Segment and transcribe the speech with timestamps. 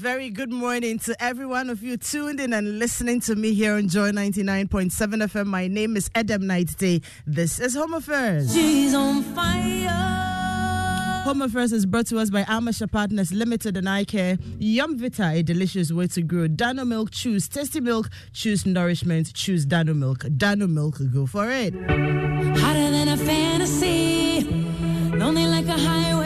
[0.00, 3.74] very good morning to every one of you tuned in and listening to me here
[3.74, 5.46] on Joy 99.7 FM.
[5.46, 7.02] My name is Adam Night Day.
[7.26, 8.54] This is Home Affairs.
[8.54, 9.90] She's on fire.
[11.24, 14.38] Home Affairs is brought to us by Amasha Partners Limited and I Care.
[14.58, 16.48] Yum Vita, a delicious way to grow.
[16.48, 20.24] Dano Milk, choose tasty milk, choose nourishment, choose Dano Milk.
[20.34, 21.74] Dano Milk, go for it.
[21.74, 24.48] Hotter than a fantasy.
[25.14, 26.19] Lonely like a highway.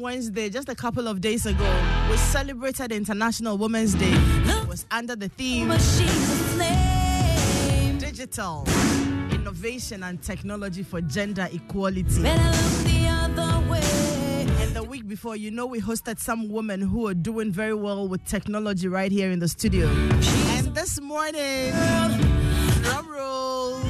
[0.00, 4.12] Wednesday, just a couple of days ago, we celebrated International Women's Day.
[4.12, 7.98] It was under the theme But she's a flame.
[7.98, 8.64] Digital
[9.32, 12.22] Innovation and Technology for Gender Equality.
[12.22, 14.46] Better look the other way.
[14.60, 18.08] And the week before, you know, we hosted some women who are doing very well
[18.08, 19.88] with technology right here in the studio.
[19.88, 21.72] And this morning,
[22.82, 23.84] drum rolls,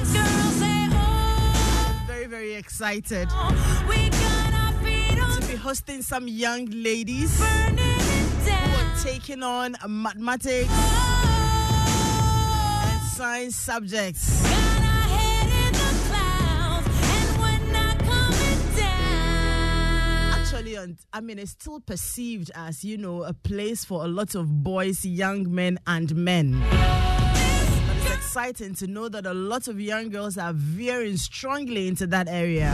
[2.07, 3.27] very, very excited
[5.59, 10.69] hosting some young ladies who are taking on mathematics
[12.71, 14.41] and science subjects.
[21.11, 25.03] I mean, it's still perceived as, you know, a place for a lot of boys,
[25.03, 26.57] young men, and men.
[26.69, 32.07] But it's exciting to know that a lot of young girls are veering strongly into
[32.07, 32.73] that area.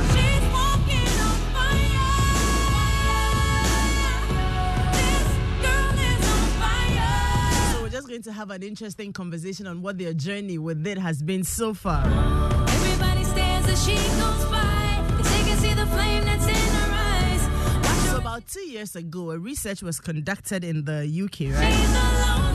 [8.16, 11.74] Going to have an interesting conversation on what their journey with it has been so
[11.74, 12.02] far.
[12.06, 15.04] Everybody stares as she goes by.
[15.18, 18.10] 'cause they can see the flame that's in her eyes.
[18.10, 22.55] So about two years ago, a research was conducted in the UK, right?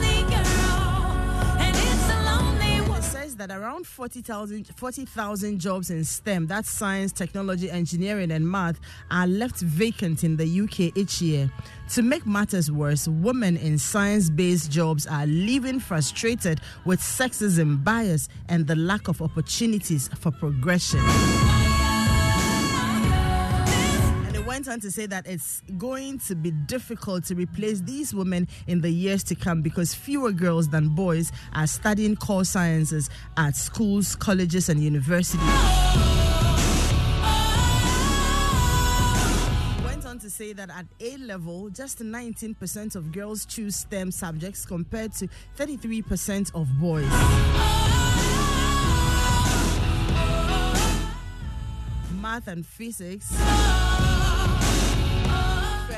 [3.40, 8.78] That around 40,000 40,000 jobs in STEM, that's science, technology, engineering, and math,
[9.11, 11.50] are left vacant in the UK each year.
[11.94, 18.28] To make matters worse, women in science based jobs are leaving frustrated with sexism, bias,
[18.50, 21.00] and the lack of opportunities for progression.
[24.61, 28.83] Went on to say that it's going to be difficult to replace these women in
[28.83, 34.14] the years to come because fewer girls than boys are studying core sciences at schools,
[34.14, 35.40] colleges, and universities.
[39.83, 44.67] Went on to say that at A level, just 19% of girls choose STEM subjects
[44.67, 47.09] compared to 33% of boys.
[52.21, 53.35] Math and physics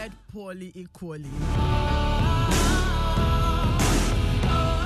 [0.02, 1.28] fared poorly equally.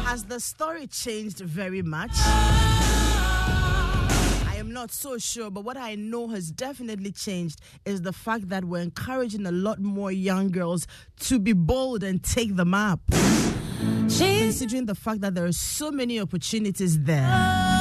[0.04, 2.10] Has the story changed very much?
[2.14, 2.96] I
[4.58, 8.64] am not so sure, but what I know has definitely changed is the fact that
[8.64, 10.86] we're encouraging a lot more young girls
[11.20, 13.00] to be bold and take them up,
[14.08, 17.75] She's considering the fact that there are so many opportunities there.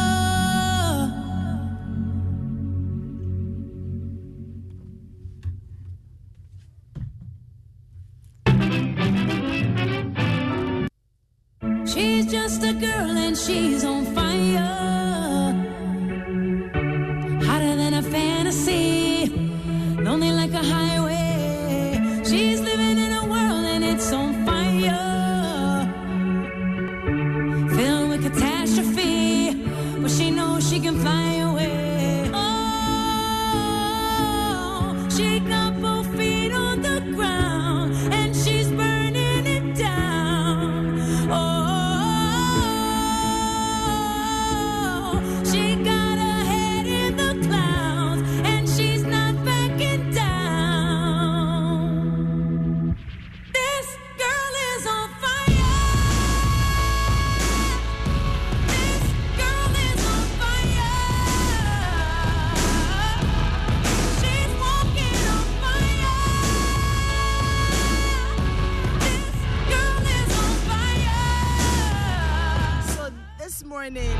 [73.86, 74.18] Morning.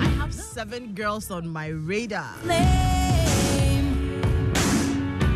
[0.00, 2.34] I have seven girls on my radar.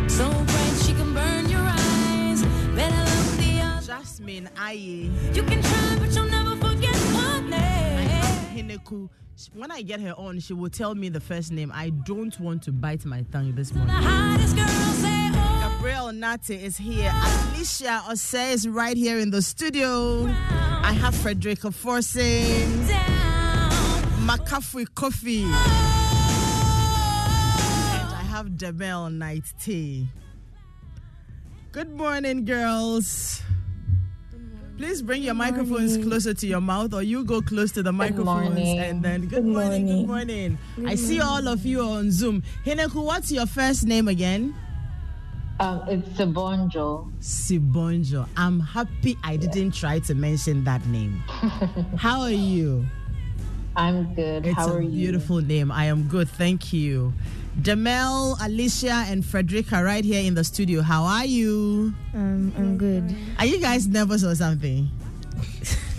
[0.08, 2.42] So bright she can burn your eyes.
[2.74, 3.86] Better love the other.
[3.86, 5.08] Jasmine Aye.
[5.32, 8.08] You can try, but you'll never forget her name.
[8.56, 9.08] Hineku.
[9.54, 11.70] When I get her on, she will tell me the first name.
[11.72, 13.94] I don't want to bite my tongue this morning.
[15.82, 17.12] Hottest girl say, Gabriel Nate is here.
[17.14, 20.26] Alicia Osei is right here in the studio.
[20.82, 22.86] I have Frederica Forsing.
[24.26, 25.42] McCaffrey Coffee.
[25.42, 25.52] And
[28.14, 30.08] I have Demel Night Tea.
[31.72, 33.42] Good morning, girls.
[34.78, 38.58] Please bring your microphones closer to your mouth, or you go close to the microphones
[38.58, 39.22] and then.
[39.22, 40.58] Good, Good morning, Good morning.
[40.76, 40.88] morning.
[40.88, 42.42] I see all of you on Zoom.
[42.64, 44.54] Hineku, what's your first name again?
[45.60, 47.12] Um, it's Sibonjo.
[47.20, 48.26] Sibonjo.
[48.36, 51.12] I'm happy I didn't try to mention that name.
[51.96, 52.84] How are you?
[53.76, 54.46] I'm good.
[54.46, 54.90] It's How a are you?
[54.90, 55.70] beautiful name.
[55.70, 57.12] I am good, thank you.
[57.60, 60.80] Jamel, Alicia, and Frederica are right here in the studio.
[60.82, 61.94] How are you?
[62.14, 63.14] Um, I'm good.
[63.38, 64.88] Are you guys nervous or something?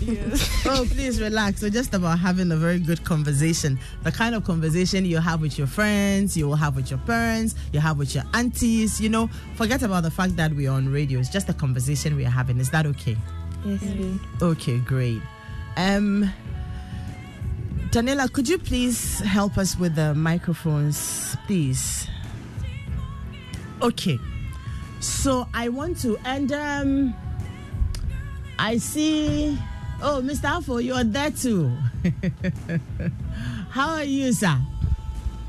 [0.66, 1.62] oh, please relax.
[1.62, 3.78] We're just about having a very good conversation.
[4.02, 7.54] The kind of conversation you have with your friends, you will have with your parents,
[7.72, 9.00] you have with your aunties.
[9.00, 11.20] You know, forget about the fact that we're on radio.
[11.20, 12.58] It's just a conversation we are having.
[12.58, 13.16] Is that okay?
[13.64, 14.20] Yes, please.
[14.42, 15.22] Okay, great.
[15.76, 16.30] Um,
[17.90, 22.08] Daniela, could you please help us with the microphones, please?
[23.80, 24.18] Okay.
[25.00, 27.14] So I want to, and um,
[28.58, 29.58] I see.
[30.02, 30.44] Oh, Mr.
[30.58, 31.72] Afo, you are there too.
[33.70, 34.58] How are you, sir?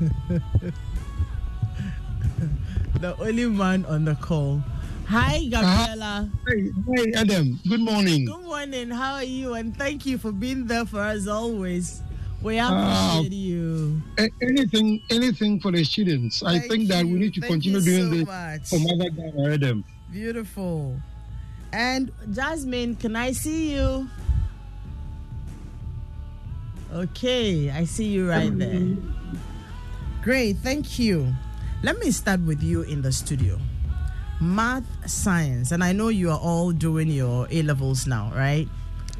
[3.00, 4.62] the only man on the call.
[5.08, 6.28] Hi, Gabriela.
[6.48, 7.60] Hey, hey, Adam.
[7.68, 8.24] Good morning.
[8.24, 8.90] Good morning.
[8.90, 9.54] How are you?
[9.54, 12.02] And thank you for being there for us always.
[12.42, 13.18] We Ah.
[13.18, 14.02] appreciate you.
[14.42, 16.42] Anything, anything for the students.
[16.42, 18.68] I Thank think that we need to Thank continue you doing so this much.
[18.68, 19.84] for Mother Ghana, Adam.
[20.12, 20.96] Beautiful.
[21.72, 24.08] And Jasmine, can I see you?
[26.96, 28.96] Okay, I see you right there.
[30.22, 31.28] Great, thank you.
[31.82, 33.58] Let me start with you in the studio.
[34.40, 38.66] Math, science, and I know you are all doing your A levels now, right?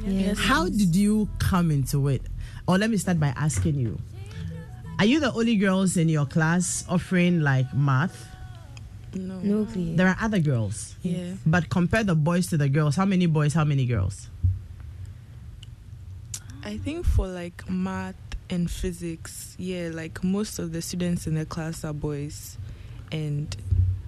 [0.03, 0.39] Yes.
[0.39, 2.23] How did you come into it?
[2.67, 3.97] Or let me start by asking you
[4.99, 8.27] Are you the only girls in your class offering like math?
[9.13, 9.39] No.
[9.39, 9.95] No, please.
[9.95, 10.95] There are other girls.
[11.03, 11.33] Yeah.
[11.45, 12.95] But compare the boys to the girls.
[12.95, 13.53] How many boys?
[13.53, 14.29] How many girls?
[16.67, 18.15] I think for like math
[18.49, 22.57] and physics, yeah, like most of the students in the class are boys,
[23.09, 23.55] and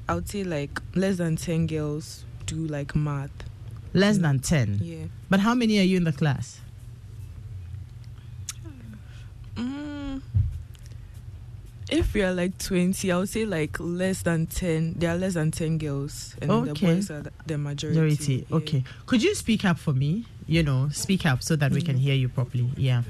[0.09, 3.31] I would say like less than ten girls do like math.
[3.93, 4.81] Less than 10.
[4.83, 5.05] Yeah.
[5.31, 6.59] But how many are you in the class?
[9.55, 10.21] Mm,
[11.89, 14.95] if we are like twenty, I would say like less than ten.
[14.97, 17.99] There are less than ten girls, and the boys are the- the majority.
[17.99, 18.45] Majority.
[18.49, 18.55] yeah.
[18.57, 18.83] Okay.
[19.05, 20.25] Could you speak up for me?
[20.49, 22.67] You know, speak up so that we can hear you properly.
[22.75, 23.03] Yeah.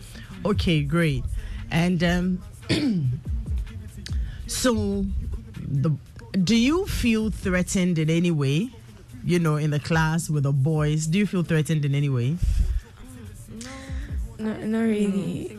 [0.46, 1.24] Okay, great.
[1.72, 2.44] And um,
[4.48, 5.06] so,
[5.56, 5.96] the
[6.44, 8.70] do you feel threatened in any way?
[9.24, 12.36] You know, in the class with the boys, do you feel threatened in any way?
[14.38, 15.58] No, not really.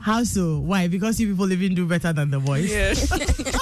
[0.00, 0.58] How so?
[0.58, 0.88] Why?
[0.88, 2.70] Because you people even do better than the boys.
[2.70, 2.94] Yeah.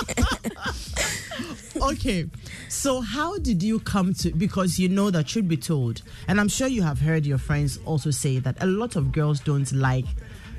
[1.83, 2.27] okay
[2.69, 6.49] so how did you come to because you know that should be told and i'm
[6.49, 10.05] sure you have heard your friends also say that a lot of girls don't like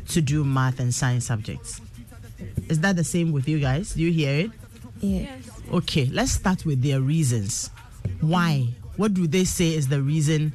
[0.10, 1.80] to do math and science subjects.
[2.70, 3.94] Is that the same with you guys?
[3.94, 4.51] Do you hear it?
[5.00, 5.36] Yeah.
[5.72, 7.72] okay let's start with their reasons.
[8.20, 8.68] Why?
[8.98, 10.54] What do they say is the reason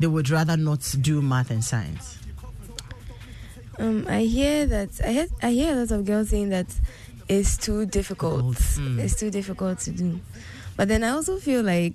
[0.00, 2.18] they would rather not do math and science?
[3.78, 6.66] Um, I hear that I hear, I hear a lot of girls saying that
[7.28, 8.56] it's too difficult.
[8.56, 8.98] Difficult, mm.
[8.98, 10.20] It's too difficult to do.
[10.76, 11.94] But then I also feel like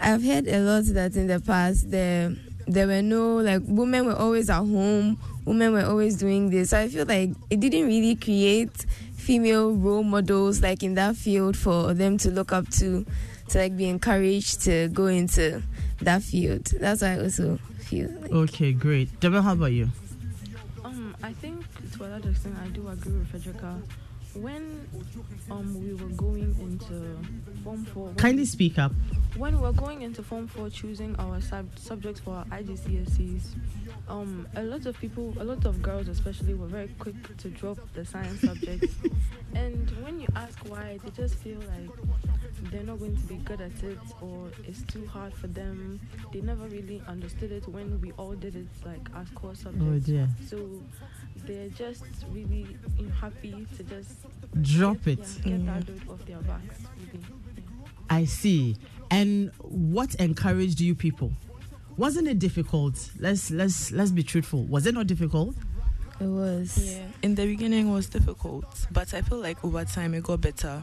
[0.00, 2.34] I've heard a lot that in the past there
[2.66, 6.70] there were no like women were always at home, women were always doing this.
[6.70, 8.74] So I feel like it didn't really create
[9.14, 13.04] female role models like in that field for them to look up to
[13.48, 15.62] to like be encouraged to go into
[16.00, 16.64] that field.
[16.80, 19.90] That's why I also feel like okay great Jamel, how about you
[20.84, 23.76] Um, I think to a large extent I do agree with Frederica
[24.34, 24.88] when
[25.50, 27.18] um we were going into
[27.62, 28.92] form four, Kindly speak up.
[29.36, 33.54] when we were going into form four, choosing our sub- subjects for our IGCSEs,
[34.08, 37.78] um, a lot of people, a lot of girls especially, were very quick to drop
[37.94, 38.94] the science subjects.
[39.54, 41.90] and when you ask why, they just feel like
[42.70, 46.00] they're not going to be good at it or it's too hard for them.
[46.32, 49.86] They never really understood it when we all did it like as core subjects.
[49.86, 50.28] Oh dear.
[50.46, 50.80] So
[51.46, 52.66] they're just really
[52.98, 54.16] you know, happy to just
[54.62, 55.28] Drop get, it.
[55.44, 56.80] yeah, get that load off their backs.
[56.96, 57.10] Really.
[57.12, 57.86] Yeah.
[58.10, 58.76] I see.
[59.10, 61.32] And what encouraged you people?
[61.96, 63.10] Wasn't it difficult?
[63.18, 64.64] Let's let's let's be truthful.
[64.64, 65.54] Was it not difficult?
[66.20, 66.76] It was.
[66.94, 70.40] Yeah, in the beginning it was difficult, but I feel like over time it got
[70.40, 70.82] better.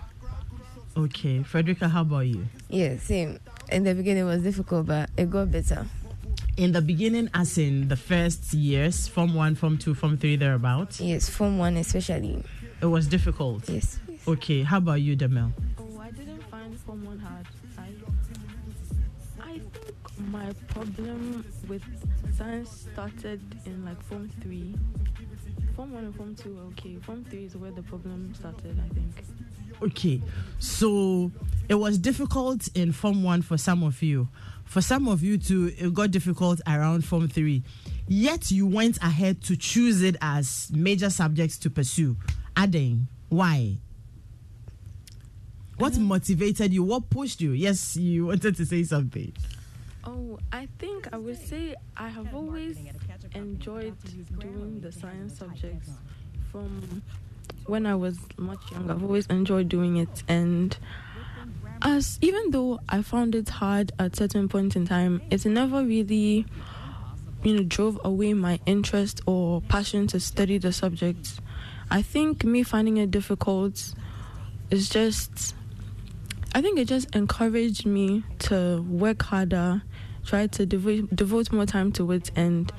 [0.96, 2.46] Okay, Frederica, how about you?
[2.70, 3.40] Yeah, same.
[3.72, 5.86] In the beginning, it was difficult, but it got better.
[6.58, 11.00] In the beginning, as in the first years, Form one, Form two, Form three, thereabouts,
[11.00, 12.44] Yes, Form 1 especially.
[12.82, 13.68] it was difficult.
[13.70, 14.00] Yes.
[14.28, 15.52] Okay, how about you, Demel?
[15.80, 17.48] Oh, I didn't find Form 1 hard.
[17.78, 17.88] I,
[19.42, 21.82] I think my problem with
[22.38, 24.76] science started in like Form 3.
[25.76, 26.98] Form 1 and Form 2 were okay.
[26.98, 29.24] Form 3 is where the problem started, I think.
[29.82, 30.22] Okay,
[30.60, 31.32] so
[31.70, 34.28] it was difficult in Form 1 for some of you.
[34.72, 37.62] For some of you too, it got difficult around Form 3.
[38.08, 42.16] Yet you went ahead to choose it as major subjects to pursue.
[42.56, 43.80] Adding, why?
[45.76, 46.02] What uh-huh.
[46.04, 46.84] motivated you?
[46.84, 47.52] What pushed you?
[47.52, 49.34] Yes, you wanted to say something.
[50.06, 52.78] Oh, I think I would say I have always
[53.36, 53.98] enjoyed
[54.40, 55.90] doing the science subjects
[56.50, 57.02] from
[57.66, 58.94] when I was much younger.
[58.94, 60.78] I've always enjoyed doing it, and
[61.82, 66.46] as even though I found it hard at certain points in time, it never really,
[67.44, 71.40] you know, drove away my interest or passion to study the subject.
[71.90, 73.94] I think me finding it difficult
[74.70, 75.56] is just
[76.54, 79.82] I think it just encouraged me to work harder,
[80.26, 82.72] try to devote devote more time to it, and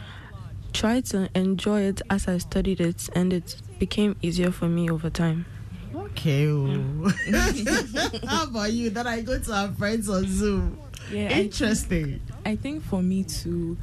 [0.73, 5.11] try to enjoy it as I studied it, and it became easier for me over
[5.11, 5.47] time.
[5.95, 6.47] Okay.
[6.49, 7.13] oh.
[8.27, 8.91] how about you?
[8.91, 10.79] That I go to our friends on Zoom.
[11.11, 12.21] Yeah, I, Interesting.
[12.45, 13.77] I think for me too,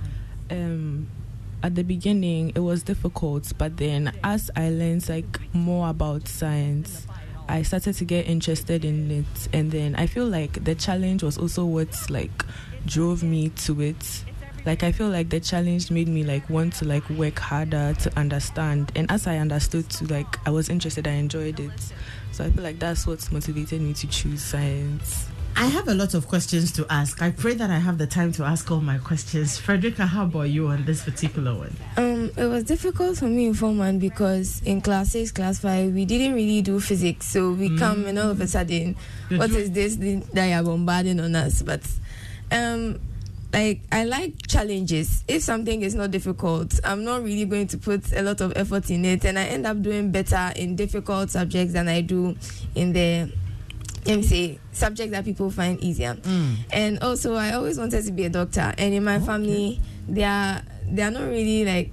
[0.49, 1.07] um,
[1.61, 7.05] at the beginning it was difficult, but then as I learned like more about science,
[7.47, 11.37] I started to get interested in it, and then I feel like the challenge was
[11.37, 12.45] also what like
[12.85, 14.23] drove me to it.
[14.65, 18.19] Like I feel like the challenge made me like want to like work harder to
[18.19, 21.71] understand, and as I understood to like I was interested, I enjoyed it.
[22.31, 25.27] So I feel like that's what motivated me to choose science.
[25.55, 27.21] I have a lot of questions to ask.
[27.21, 29.57] I pray that I have the time to ask all my questions.
[29.57, 31.75] Frederica, how about you on this particular one?
[31.97, 35.91] Um, it was difficult for me in Form 1 because in class 6, class 5,
[35.93, 37.25] we didn't really do physics.
[37.27, 38.95] So we come and all of a sudden,
[39.27, 41.61] Did what you- is this thing that you're bombarding on us?
[41.61, 41.81] But
[42.51, 42.99] um,
[43.53, 45.23] like I like challenges.
[45.27, 48.89] If something is not difficult, I'm not really going to put a lot of effort
[48.91, 52.35] in it, and I end up doing better in difficult subjects than I do
[52.75, 53.31] in the
[54.05, 56.15] let me say subjects that people find easier.
[56.15, 56.55] Mm.
[56.71, 60.61] And also, I always wanted to be a doctor, and in my family, they are
[60.87, 61.91] they are not really like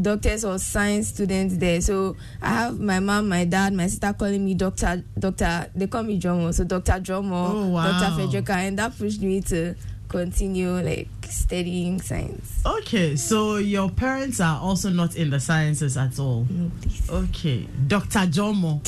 [0.00, 1.80] doctors or science students there.
[1.80, 5.70] So I have my mom, my dad, my sister calling me doctor, doctor.
[5.74, 7.90] They call me Jomo, so Doctor Jomo, Oh, wow.
[7.98, 9.74] Doctor Frederica, and that pushed me to
[10.16, 12.62] continue like studying science.
[12.64, 16.46] Okay, so your parents are also not in the sciences at all.
[16.48, 17.10] No, please.
[17.10, 18.20] Okay, Dr.
[18.20, 18.80] Jomo.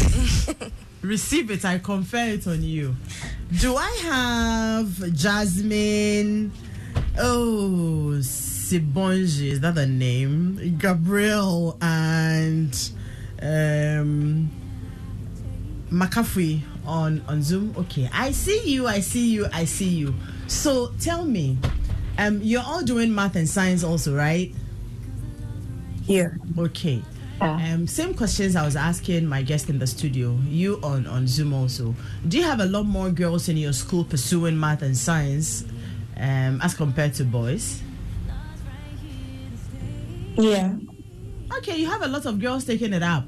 [1.02, 2.96] Receive it, I confer it on you.
[3.60, 6.50] Do I have Jasmine?
[7.18, 10.78] Oh, Sibonji, is that the name?
[10.78, 12.72] Gabriel and
[13.42, 14.50] um,
[15.90, 17.74] McCaffrey on, on Zoom.
[17.76, 20.14] Okay, I see you, I see you, I see you.
[20.48, 21.58] So tell me,
[22.16, 24.52] um, you're all doing math and science also, right?
[26.06, 26.30] Yeah.
[26.58, 27.02] Okay.
[27.40, 27.74] Yeah.
[27.74, 30.36] Um, same questions I was asking my guest in the studio.
[30.48, 31.94] You on on Zoom also.
[32.26, 35.64] Do you have a lot more girls in your school pursuing math and science,
[36.16, 37.80] um, as compared to boys?
[40.36, 40.74] Yeah.
[41.58, 43.24] Okay, you have a lot of girls taking it up.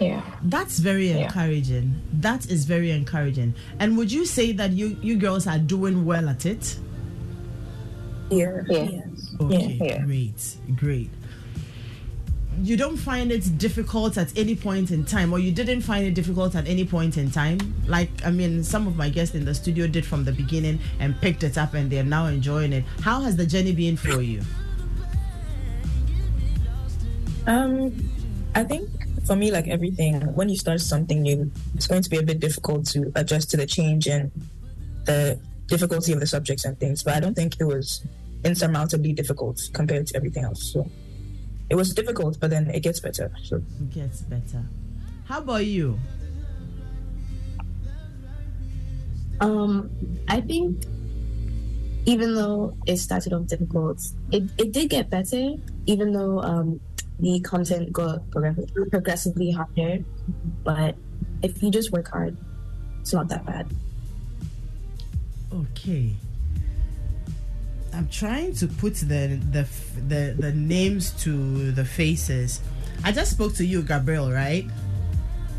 [0.00, 0.22] Yeah.
[0.42, 1.24] That's very Yeah.
[1.24, 1.94] encouraging.
[2.20, 3.54] That is very encouraging.
[3.78, 6.78] And would you say that you you girls are doing well at it?
[8.30, 8.62] Yeah.
[8.68, 9.02] Yeah.
[9.40, 9.98] Okay, Yeah.
[10.04, 11.10] great, great.
[12.62, 16.14] You don't find it difficult at any point in time, or you didn't find it
[16.14, 17.58] difficult at any point in time?
[17.86, 21.18] Like, I mean, some of my guests in the studio did from the beginning and
[21.20, 22.84] picked it up, and they're now enjoying it.
[23.00, 24.42] How has the journey been for you?
[27.46, 27.92] Um,
[28.54, 28.88] I think
[29.26, 32.40] for me, like everything, when you start something new, it's going to be a bit
[32.40, 34.30] difficult to adjust to the change and
[35.04, 37.02] the difficulty of the subjects and things.
[37.02, 38.04] But I don't think it was
[38.44, 40.72] insurmountably difficult compared to everything else.
[40.72, 40.90] So
[41.68, 43.30] it was difficult, but then it gets better.
[43.44, 44.64] So It gets better.
[45.24, 45.98] How about you?
[49.40, 49.90] Um,
[50.28, 50.84] I think
[52.06, 54.02] even though it started off difficult,
[54.32, 55.54] it, it did get better,
[55.86, 56.80] even though um,
[57.20, 59.98] the content got progress- progressively harder.
[60.64, 60.96] But
[61.42, 62.36] if you just work hard,
[63.00, 63.66] it's not that bad.
[65.52, 66.12] Okay.
[67.92, 69.66] I'm trying to put the the
[70.08, 72.60] the the names to the faces.
[73.02, 74.66] I just spoke to you, Gabriel, right?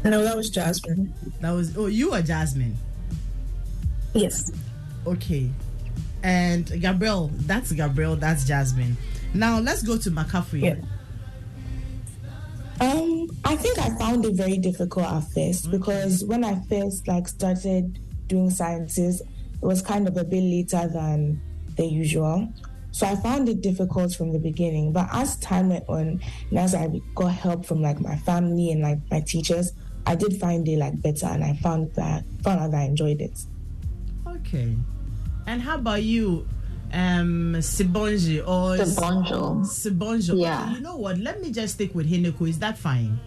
[0.03, 1.13] no, that was Jasmine.
[1.41, 2.77] That was oh you are Jasmine.
[4.13, 4.51] Yes.
[5.05, 5.49] Okay.
[6.23, 8.95] And Gabriel, that's Gabriel, that's Jasmine.
[9.33, 10.61] Now let's go to McCaffrey.
[10.61, 10.75] Yeah.
[12.79, 17.27] Um, I think I found it very difficult at first because when I first like
[17.27, 21.41] started doing sciences, it was kind of a bit later than
[21.75, 22.51] the usual.
[22.91, 24.91] So I found it difficult from the beginning.
[24.91, 28.81] But as time went on, and as I got help from like my family and
[28.81, 29.73] like my teachers,
[30.05, 33.21] I did find it like better, and I found that found out that I enjoyed
[33.21, 33.39] it.
[34.27, 34.75] Okay.
[35.47, 36.47] And how about you,
[36.93, 39.65] um, Sibonji or Sibonjo.
[39.65, 40.39] Sibonjo?
[40.39, 40.63] Yeah.
[40.63, 41.17] Okay, you know what?
[41.17, 42.47] Let me just stick with Hineko.
[42.49, 43.19] Is that fine?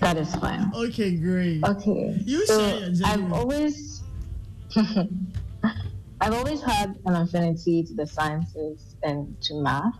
[0.00, 0.70] That is fine.
[0.74, 1.62] Okay, great.
[1.64, 2.20] Okay.
[2.24, 4.02] You so share your I've always
[6.20, 9.94] I've always had an affinity to the sciences and to math.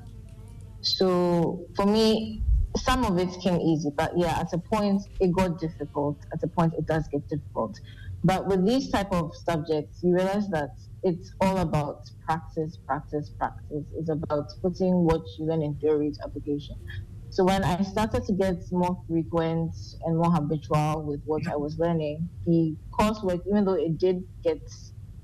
[0.81, 2.43] So for me,
[2.77, 6.19] some of it came easy, but yeah, at a point it got difficult.
[6.33, 7.81] At a point it does get difficult.
[8.25, 10.71] But with these type of subjects, you realize that
[11.03, 13.85] it's all about practice, practice, practice.
[13.97, 16.77] It's about putting what you learn in theory to application.
[17.31, 21.79] So when I started to get more frequent and more habitual with what I was
[21.79, 24.63] learning, the coursework, even though it did get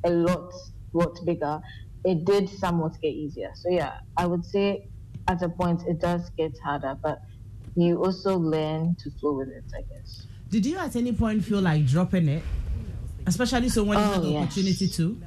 [0.05, 0.53] a lot,
[0.93, 1.61] lot bigger,
[2.05, 3.51] it did somewhat get easier.
[3.55, 4.89] So yeah, I would say
[5.29, 7.23] at a point it does get harder, but
[7.75, 10.27] you also learn to flow with it, I guess.
[10.51, 12.43] Did you at any point feel like dropping it?
[13.27, 14.43] Especially so when you Oh, had the oh, yes.
[14.45, 15.23] opportunity to?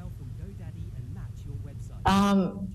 [2.08, 2.70] Um,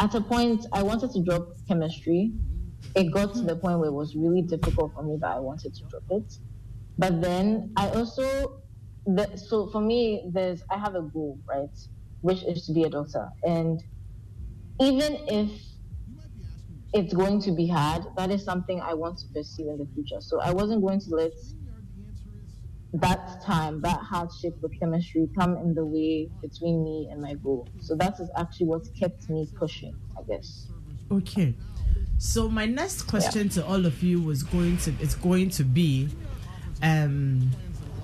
[0.00, 2.32] at a point, I wanted to drop chemistry.
[2.94, 5.74] It got to the point where it was really difficult for me, but I wanted
[5.74, 6.38] to drop it.
[6.98, 8.60] But then I also,
[9.06, 11.70] the, so for me, there's I have a goal, right,
[12.20, 13.82] which is to be a doctor, and
[14.80, 15.50] even if
[16.92, 20.20] it's going to be hard, that is something I want to pursue in the future.
[20.20, 21.32] So I wasn't going to let
[22.94, 27.68] that time, that hardship with chemistry come in the way between me and my goal.
[27.80, 30.68] So that is actually what kept me pushing, I guess.
[31.10, 31.54] Okay.
[32.18, 36.08] So my next question to all of you was going to it's going to be
[36.82, 37.50] um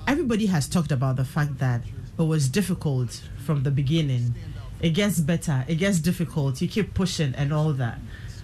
[0.08, 1.82] everybody has talked about the fact that
[2.18, 4.34] it was difficult from the beginning.
[4.80, 7.98] It gets better, it gets difficult, you keep pushing and all that.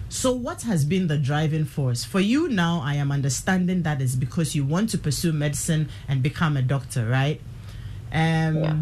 [0.09, 2.03] So what has been the driving force?
[2.03, 6.23] For you now I am understanding that is because you want to pursue medicine and
[6.23, 7.41] become a doctor, right?
[8.11, 8.75] Um Yeah.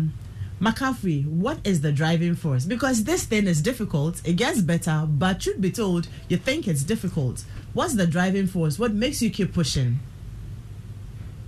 [0.61, 2.63] McCaffrey, what is the driving force?
[2.63, 6.83] Because this thing is difficult, it gets better, but truth be told, you think it's
[6.83, 7.43] difficult.
[7.73, 8.79] What's the driving force?
[8.79, 9.99] What makes you keep pushing?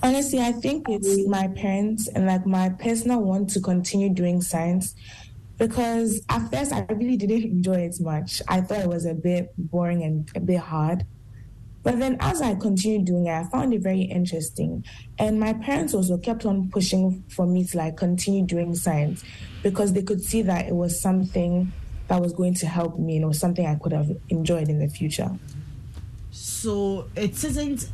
[0.04, 4.94] Honestly, I think it's my parents and like my personal want to continue doing science
[5.58, 8.42] because at first I really didn't enjoy it much.
[8.48, 11.06] I thought it was a bit boring and a bit hard.
[11.84, 14.84] But then as I continued doing it, I found it very interesting.
[15.18, 19.24] And my parents also kept on pushing for me to like continue doing science
[19.64, 21.72] because they could see that it was something
[22.08, 24.80] that was going to help me and it was something I could have enjoyed in
[24.80, 25.30] the future.
[26.32, 27.90] So it isn't.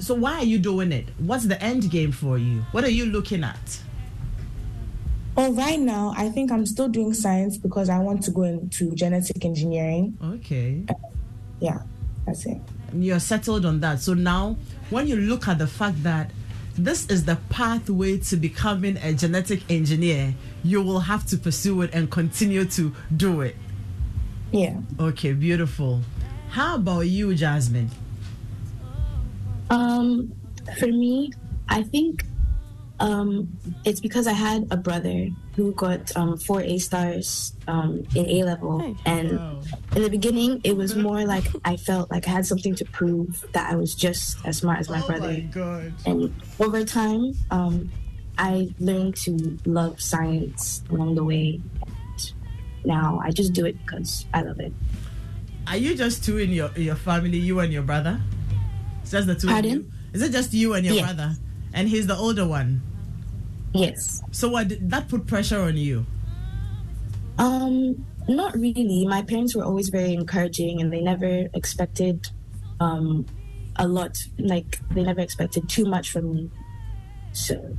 [0.00, 1.06] So why are you doing it?
[1.18, 2.64] What's the end game for you?
[2.72, 3.80] What are you looking at?
[5.38, 8.92] Well, right now, I think I'm still doing science because I want to go into
[8.96, 10.18] genetic engineering.
[10.20, 10.82] Okay.
[11.60, 11.78] Yeah,
[12.26, 12.60] that's it.
[12.92, 14.00] You're settled on that.
[14.00, 14.56] So now,
[14.90, 16.32] when you look at the fact that
[16.76, 21.90] this is the pathway to becoming a genetic engineer, you will have to pursue it
[21.94, 23.54] and continue to do it.
[24.50, 24.80] Yeah.
[24.98, 26.00] Okay, beautiful.
[26.48, 27.92] How about you, Jasmine?
[29.70, 30.32] Um,
[30.80, 31.30] for me,
[31.68, 32.24] I think
[33.00, 33.48] um,
[33.84, 38.42] it's because I had a brother who got um, four A stars um, in A
[38.44, 39.30] level, and
[39.96, 43.44] in the beginning, it was more like I felt like I had something to prove
[43.54, 45.40] that I was just as smart as my brother.
[45.50, 45.94] god.
[46.06, 47.90] And over time, um,
[48.36, 51.60] I learned to love science along the way.
[51.86, 52.32] And
[52.84, 54.72] now I just do it because I love it.
[55.66, 58.20] Are you just two in your your family, you and your brother?
[59.02, 59.70] It's just the two Pardon?
[59.70, 59.90] of you?
[60.12, 61.02] Is it just you and your Yeah.
[61.02, 61.36] brother?
[61.74, 62.80] And he's the older one.
[63.74, 64.22] Yes.
[64.30, 66.06] So what did that put pressure on you?
[67.38, 69.06] Um, not really.
[69.06, 72.28] My parents were always very encouraging, and they never expected
[72.80, 73.26] um
[73.76, 74.18] a lot.
[74.38, 76.50] Like they never expected too much from me.
[77.32, 77.76] So,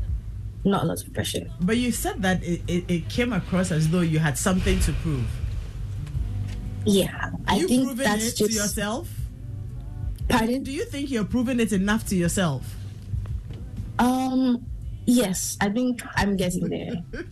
[0.64, 1.48] not a lot of pressure.
[1.62, 4.94] But you said that it, it, it came across as though you had something to
[4.94, 5.28] prove.
[6.86, 8.52] Yeah, I you think that's it just.
[8.52, 9.10] to yourself?
[10.30, 10.64] Pardon?
[10.64, 12.76] Do you think you're proving it enough to yourself?
[13.98, 14.66] Um,
[15.10, 16.94] yes, I think I'm getting there.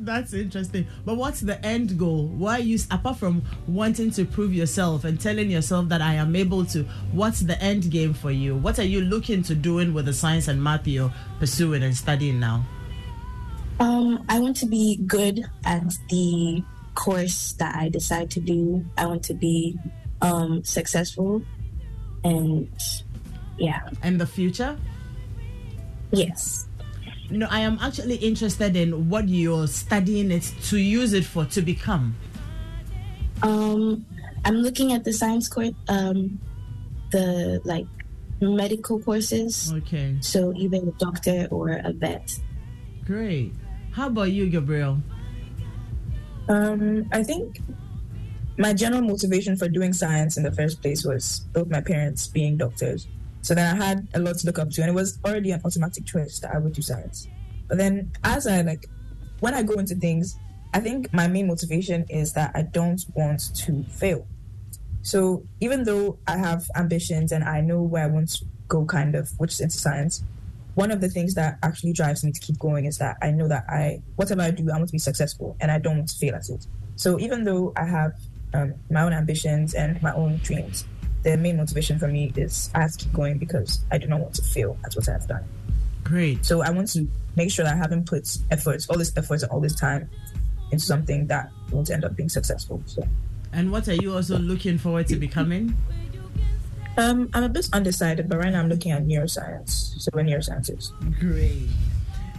[0.00, 0.86] That's interesting.
[1.04, 2.26] But what's the end goal?
[2.26, 6.64] Why you apart from wanting to prove yourself and telling yourself that I am able
[6.66, 6.84] to?
[7.12, 8.56] What's the end game for you?
[8.56, 12.40] What are you looking to doing with the science and math you're pursuing and studying
[12.40, 12.64] now?
[13.80, 16.62] Um, I want to be good at the
[16.94, 18.84] course that I decide to do.
[18.98, 19.78] I want to be
[20.20, 21.42] um, successful,
[22.22, 22.68] and
[23.58, 24.76] yeah, And the future?
[26.12, 26.68] yes.
[27.32, 31.46] You know, I am actually interested in what you're studying it to use it for
[31.46, 32.14] to become.
[33.42, 34.04] Um,
[34.44, 36.38] I'm looking at the science course, um,
[37.10, 37.86] the like
[38.42, 39.72] medical courses.
[39.72, 42.38] Okay, So either a doctor or a vet.
[43.06, 43.54] great.
[43.92, 45.00] How about you, Gabriel?
[46.50, 47.60] Um, I think
[48.58, 52.58] my general motivation for doing science in the first place was both my parents being
[52.58, 53.08] doctors.
[53.42, 55.60] So then I had a lot to look up to, and it was already an
[55.64, 57.28] automatic choice that I would do science.
[57.68, 58.86] But then, as I like,
[59.40, 60.38] when I go into things,
[60.72, 64.26] I think my main motivation is that I don't want to fail.
[65.02, 69.16] So even though I have ambitions and I know where I want to go, kind
[69.16, 70.24] of, which is into science,
[70.74, 73.48] one of the things that actually drives me to keep going is that I know
[73.48, 76.16] that I, whatever I do, I want to be successful and I don't want to
[76.16, 76.66] fail at it.
[76.96, 78.12] So even though I have
[78.54, 80.86] um, my own ambitions and my own dreams,
[81.22, 84.20] the main motivation for me is I have to keep going because I do not
[84.20, 85.44] want to fail at what I have done.
[86.04, 86.44] Great.
[86.44, 87.06] So I want to
[87.36, 90.10] make sure that I haven't put efforts, all this efforts and all this time
[90.70, 92.82] into something that won't end up being successful.
[92.86, 93.06] So
[93.52, 95.76] And what are you also looking forward to becoming?
[96.98, 99.70] um, I'm a bit undecided, but right now I'm looking at neuroscience.
[100.00, 100.90] So we're neuroscientists.
[101.18, 101.68] Great.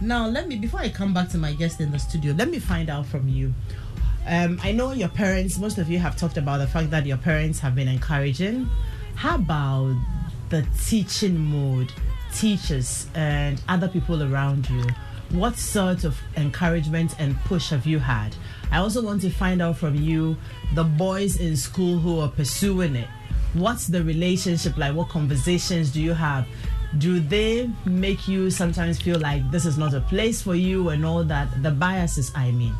[0.00, 2.58] Now, let me, before I come back to my guest in the studio, let me
[2.58, 3.54] find out from you.
[4.26, 7.18] Um, I know your parents, most of you have talked about the fact that your
[7.18, 8.68] parents have been encouraging.
[9.16, 9.96] How about
[10.48, 11.92] the teaching mode,
[12.34, 14.82] teachers, and other people around you?
[15.30, 18.34] What sort of encouragement and push have you had?
[18.70, 20.36] I also want to find out from you
[20.74, 23.08] the boys in school who are pursuing it.
[23.52, 24.94] What's the relationship like?
[24.94, 26.46] What conversations do you have?
[26.96, 31.04] Do they make you sometimes feel like this is not a place for you and
[31.04, 31.62] all that?
[31.62, 32.74] The biases, I mean.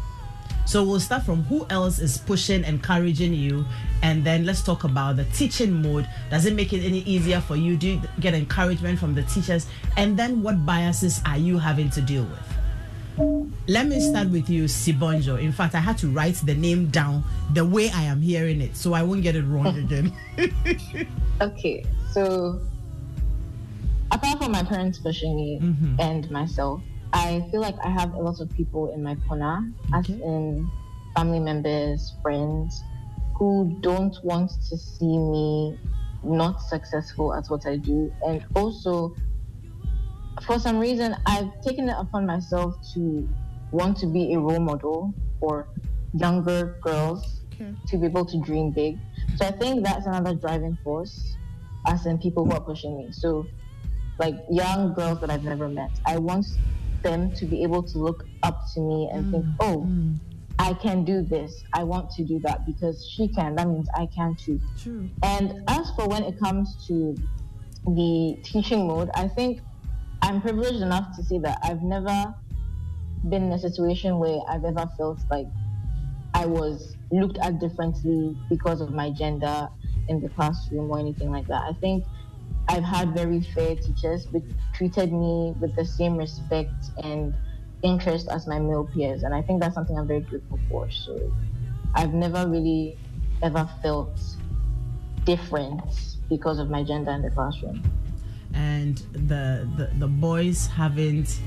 [0.66, 3.64] So we'll start from who else is pushing, encouraging you,
[4.02, 6.08] and then let's talk about the teaching mode.
[6.30, 7.76] Does it make it any easier for you?
[7.76, 9.66] Do you get encouragement from the teachers?
[9.96, 13.48] And then what biases are you having to deal with?
[13.68, 15.40] Let me start with you, Sibonjo.
[15.40, 17.22] In fact, I had to write the name down
[17.52, 20.12] the way I am hearing it, so I won't get it wrong again.
[21.40, 22.58] Okay, so
[24.10, 26.00] apart from my parents pushing me Mhm.
[26.00, 26.82] and myself,
[27.14, 29.62] I feel like I have a lot of people in my corner,
[29.94, 30.68] as in
[31.16, 32.82] family members, friends,
[33.38, 35.78] who don't want to see me
[36.24, 38.12] not successful at what I do.
[38.26, 39.14] And also,
[40.42, 43.28] for some reason, I've taken it upon myself to
[43.70, 45.68] want to be a role model for
[46.14, 47.72] younger girls Okay.
[47.86, 48.98] to be able to dream big.
[49.36, 51.36] So I think that's another driving force,
[51.86, 53.12] as in people who are pushing me.
[53.12, 53.46] So,
[54.18, 56.44] like young girls that I've never met, I want
[57.04, 59.56] them to be able to look up to me and think, mm.
[59.60, 60.18] oh, mm.
[60.58, 61.62] I can do this.
[61.72, 63.54] I want to do that because she can.
[63.54, 64.60] That means I can too.
[64.82, 65.08] True.
[65.22, 67.14] And as for when it comes to
[67.86, 69.60] the teaching mode, I think
[70.22, 72.34] I'm privileged enough to say that I've never
[73.28, 75.46] been in a situation where I've ever felt like
[76.34, 79.68] I was looked at differently because of my gender
[80.08, 81.62] in the classroom or anything like that.
[81.62, 82.04] I think
[82.68, 84.42] I've had very fair teachers who
[84.74, 87.34] treated me with the same respect and
[87.82, 90.90] interest as my male peers, and I think that's something I'm very grateful for.
[90.90, 91.32] So
[91.94, 92.96] I've never really
[93.42, 94.18] ever felt
[95.24, 95.82] different
[96.28, 97.82] because of my gender in the classroom.
[98.54, 101.40] and the, the the boys haven't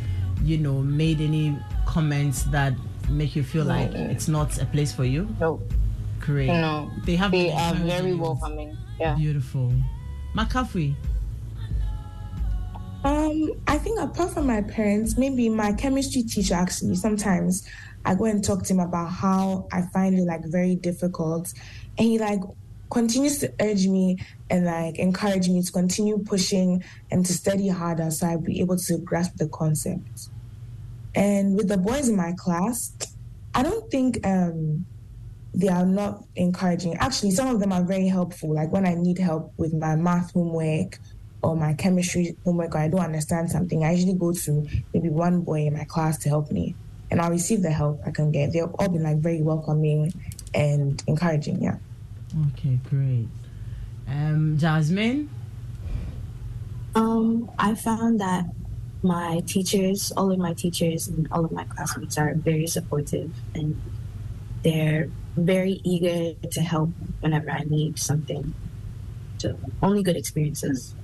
[0.43, 2.73] you know made any comments that
[3.09, 3.99] make you feel like No.
[4.13, 5.61] it's not a place for you No,
[6.19, 8.75] great no, they have they are very welcoming.
[8.99, 9.15] Yeah.
[9.15, 9.71] beautiful
[10.35, 10.95] mccaffrey
[13.03, 17.65] Um, I think apart from my parents, maybe my chemistry teacher actually sometimes
[18.03, 21.53] I go and talk to him about how I find it like very difficult.
[21.97, 22.41] And he like
[22.89, 24.17] continues to urge me
[24.49, 28.77] and like encourage me to continue pushing and to study harder so I'll be able
[28.77, 30.29] to grasp the concept.
[31.15, 32.95] And with the boys in my class,
[33.53, 34.85] I don't think um,
[35.57, 36.95] they are not encouraging.
[36.97, 38.53] Actually, some of them are very helpful.
[38.53, 40.99] Like when I need help with my math homework
[41.41, 45.41] or my chemistry homework, or I don't understand something, I usually go to maybe one
[45.41, 46.75] boy in my class to help me,
[47.09, 48.53] and I'll receive the help I can get.
[48.53, 50.13] They've all been like very welcoming
[50.53, 51.63] and encouraging.
[51.63, 51.77] Yeah.
[52.53, 53.27] Okay, great.
[54.07, 55.27] Um, Jasmine.
[56.93, 58.45] Um, I found that
[59.01, 63.79] my teachers, all of my teachers and all of my classmates are very supportive and
[64.63, 66.89] they're very eager to help
[67.21, 68.53] whenever I need something.
[69.37, 70.95] So only good experiences.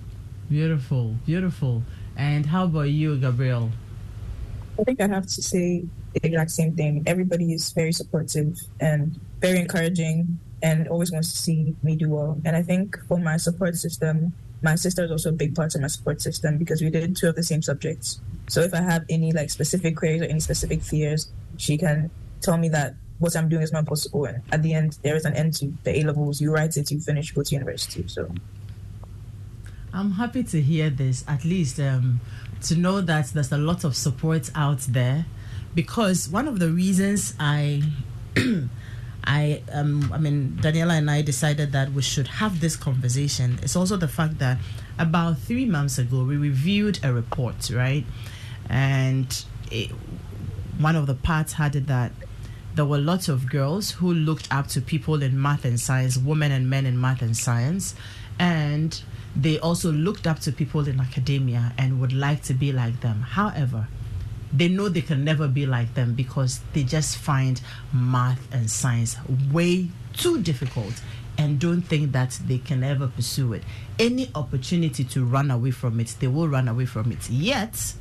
[0.49, 1.83] Beautiful, beautiful.
[2.17, 3.71] And how about you, Gabriel?
[4.79, 7.03] I think I have to say the exact same thing.
[7.05, 12.39] Everybody is very supportive and very encouraging and always wants to see me do well.
[12.45, 15.81] And I think for my support system, my sister is also a big part of
[15.81, 18.19] my support system because we did two of the same subjects.
[18.47, 22.09] So if I have any like specific queries or any specific fears, she can
[22.41, 24.25] tell me that what I'm doing is not possible.
[24.25, 26.41] And at the end, there is an end to the A levels.
[26.41, 28.05] You write it, you finish, go to university.
[28.07, 28.29] So
[29.93, 32.19] I'm happy to hear this, at least um,
[32.63, 35.25] to know that there's a lot of support out there.
[35.73, 37.83] Because one of the reasons I
[39.23, 43.57] I um I mean Daniela and I decided that we should have this conversation.
[43.63, 44.57] It's also the fact that
[44.99, 48.05] about three months ago we reviewed a report, right?
[48.69, 49.91] And it,
[50.77, 52.11] one of the parts had it that
[52.75, 56.51] there were lots of girls who looked up to people in math and science, women
[56.51, 57.95] and men in math and science,
[58.39, 59.01] and
[59.35, 63.21] they also looked up to people in academia and would like to be like them.
[63.21, 63.87] However,
[64.51, 69.17] they know they can never be like them because they just find math and science
[69.51, 71.01] way too difficult
[71.37, 73.63] and don't think that they can ever pursue it.
[73.97, 77.29] Any opportunity to run away from it, they will run away from it.
[77.29, 77.93] Yet,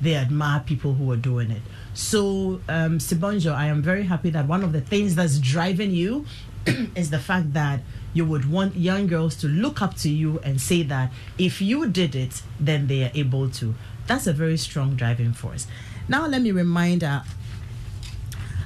[0.00, 1.62] they admire people who are doing it.
[1.94, 6.26] So, um, Sibonjo, I am very happy that one of the things that's driving you
[6.96, 7.80] is the fact that
[8.12, 11.88] you would want young girls to look up to you and say that if you
[11.88, 13.74] did it, then they are able to.
[14.06, 15.66] That's a very strong driving force.
[16.08, 17.24] Now, let me remind our,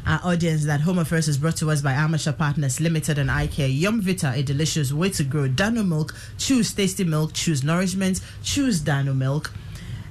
[0.06, 3.68] our audience that Home Affairs is brought to us by Amasha Partners Limited and iCare.
[3.70, 5.48] Yum Vita, a delicious way to grow.
[5.48, 9.52] Dano Milk, choose tasty milk, choose nourishment, choose Dano Milk.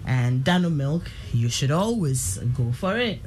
[0.07, 3.19] And Dano Milk, you should always go for it.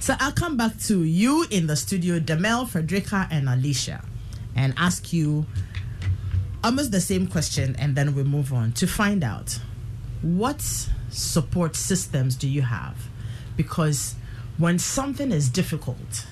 [0.00, 4.02] So I'll come back to you in the studio, Demel, Frederica, and Alicia,
[4.54, 5.46] and ask you
[6.64, 9.60] almost the same question, and then we move on to find out
[10.22, 12.96] what support systems do you have?
[13.56, 14.14] Because
[14.58, 16.26] when something is difficult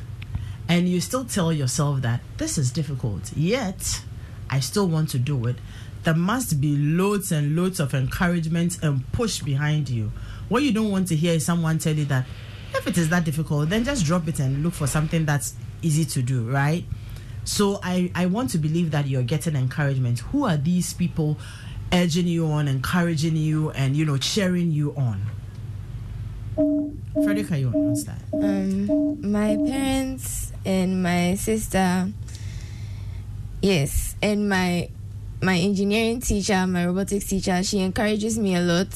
[0.66, 4.02] and you still tell yourself that this is difficult, yet
[4.48, 5.56] I still want to do it,
[6.04, 10.12] there must be loads and loads of encouragement and push behind you.
[10.48, 12.26] What you don't want to hear is someone tell you that
[12.74, 16.04] if it is that difficult, then just drop it and look for something that's easy
[16.04, 16.84] to do, right?
[17.44, 20.20] So I, I want to believe that you're getting encouragement.
[20.20, 21.38] Who are these people
[21.92, 25.22] urging you on, encouraging you, and you know, cheering you on?
[27.14, 28.22] Frederica, you want to that?
[28.32, 32.10] Um, my parents and my sister,
[33.60, 34.88] yes, and my
[35.44, 38.88] my engineering teacher, my robotics teacher, she encourages me a lot.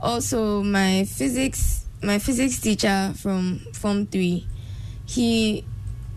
[0.00, 4.46] Also, my physics my physics teacher from Form Three,
[5.06, 5.64] he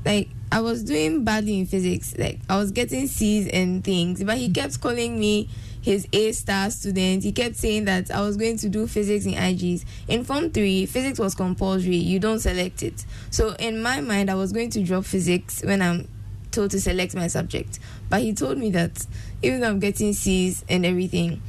[0.03, 4.38] like I was doing badly in physics, like I was getting C's and things, but
[4.38, 5.49] he kept calling me
[5.82, 7.23] his A star student.
[7.23, 9.86] He kept saying that I was going to do physics in IGs.
[10.07, 13.05] In Form 3, physics was compulsory, you don't select it.
[13.30, 16.07] So, in my mind, I was going to drop physics when I'm
[16.56, 17.80] told to select my subject.
[18.10, 19.06] But he told me that
[19.41, 21.41] even though I'm getting C's and everything,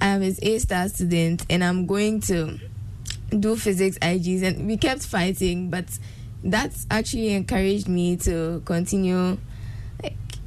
[0.00, 2.58] I'm his A star student and I'm going to
[3.38, 4.42] do physics IGs.
[4.42, 5.86] And we kept fighting, but
[6.44, 9.38] that actually encouraged me to continue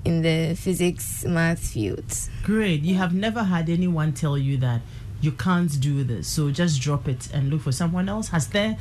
[0.06, 2.30] in the physics math fields.
[2.44, 2.82] Great.
[2.82, 4.82] You have never had anyone tell you that
[5.20, 8.30] you can't do this, so just drop it and look for someone else.
[8.30, 8.78] Has there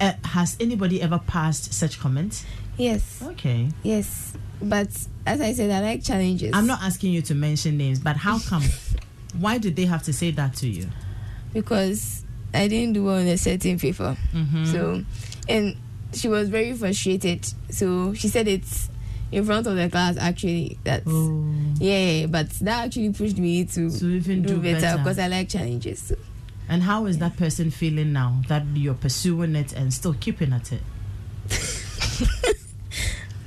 [0.00, 2.44] uh, has anybody ever passed such comments?
[2.76, 3.22] Yes.
[3.22, 3.68] Okay.
[3.82, 4.34] Yes.
[4.62, 4.88] But
[5.26, 6.50] as I said, I like challenges.
[6.54, 8.62] I'm not asking you to mention names, but how come?
[9.38, 10.88] Why did they have to say that to you?
[11.52, 14.16] Because I didn't do well in a certain paper.
[14.32, 14.64] Mm-hmm.
[14.66, 15.04] So,
[15.48, 15.76] and
[16.14, 17.46] she was very frustrated.
[17.70, 18.88] So she said it's
[19.32, 21.44] in front of the class actually that's Oh.
[21.80, 24.98] yeah but that actually pushed me to, To even do better better.
[24.98, 26.14] because i like challenges so.
[26.68, 30.70] And how is that person feeling now that you're pursuing it and still keeping at
[30.72, 30.82] it?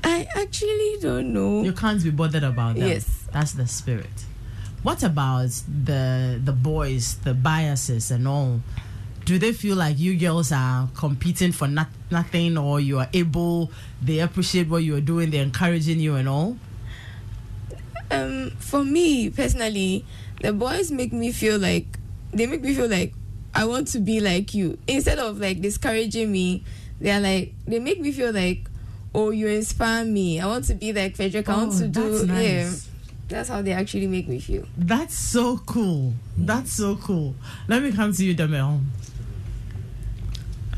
[0.10, 1.62] i actually don't know.
[1.64, 2.88] You can't be bothered about that.
[2.88, 3.28] Yes.
[3.32, 4.26] That's the spirit.
[4.82, 8.62] What about the the boys, the biases and all?
[9.26, 13.72] Do they feel like you girls are competing for not, nothing or you are able,
[14.01, 16.57] they appreciate what you are doing, they're encouraging you and all?
[18.10, 20.05] Um, for me personally,
[20.41, 21.99] the boys make me feel like
[22.34, 23.14] they make me feel like
[23.53, 24.80] I want to be like you.
[24.88, 26.64] Instead of like discouraging me,
[26.99, 28.68] they are like they make me feel like,
[29.14, 30.39] oh, you inspire me.
[30.39, 31.51] I want to be like Frederica.
[31.51, 32.43] I want Oh, to do that's nice.
[32.43, 32.72] yeah.
[33.28, 34.66] That's how they actually make me feel.
[34.78, 36.14] That's so cool.
[36.38, 37.36] That's so cool.
[37.68, 38.82] Let me come to you, Damel.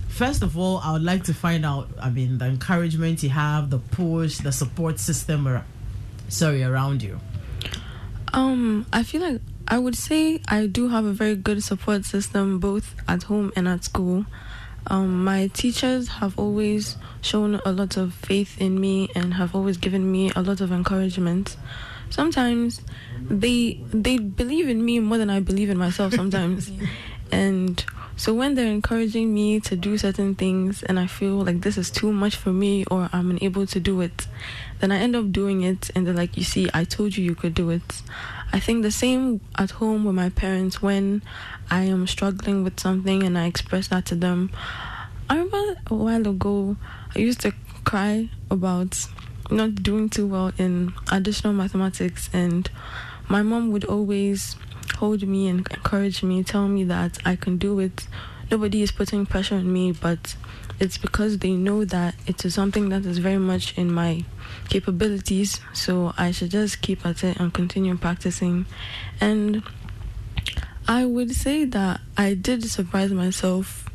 [0.09, 3.69] First of all, I would like to find out, I mean, the encouragement you have,
[3.69, 5.65] the push, the support system, ar-
[6.27, 7.19] sorry, around you.
[8.33, 12.59] Um, I feel like I would say I do have a very good support system
[12.59, 14.25] both at home and at school.
[14.87, 19.77] Um, my teachers have always shown a lot of faith in me and have always
[19.77, 21.55] given me a lot of encouragement.
[22.09, 22.81] Sometimes
[23.29, 26.71] they they believe in me more than I believe in myself sometimes.
[27.31, 27.83] And
[28.17, 31.89] so when they're encouraging me to do certain things and I feel like this is
[31.89, 34.27] too much for me or I'm unable to do it,
[34.79, 37.35] then I end up doing it and they're like, You see, I told you you
[37.35, 38.01] could do it.
[38.53, 41.21] I think the same at home with my parents when
[41.69, 44.51] I am struggling with something and I express that to them.
[45.29, 46.75] I remember a while ago
[47.15, 47.53] I used to
[47.85, 49.05] cry about
[49.49, 52.69] not doing too well in additional mathematics and
[53.29, 54.57] my mom would always
[54.97, 58.07] hold me and encourage me, tell me that I can do it.
[58.49, 60.35] Nobody is putting pressure on me, but
[60.81, 64.25] it's because they know that it is something that is very much in my
[64.67, 65.61] capabilities.
[65.73, 68.65] So I should just keep at it and continue practicing.
[69.21, 69.61] And
[70.87, 73.87] I would say that I did surprise myself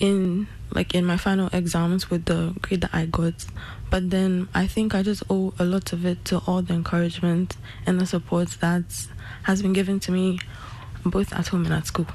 [0.00, 3.46] in like in my final exams with the grade that I got.
[3.88, 7.56] But then I think I just owe a lot of it to all the encouragement
[7.86, 9.06] and the support that
[9.44, 10.40] has been given to me
[11.06, 12.08] both at home and at school.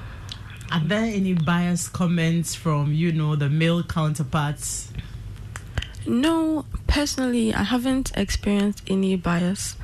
[0.72, 4.92] Are there any biased comments from, you know, the male counterparts?
[6.06, 9.78] No, personally, I haven't experienced any bias.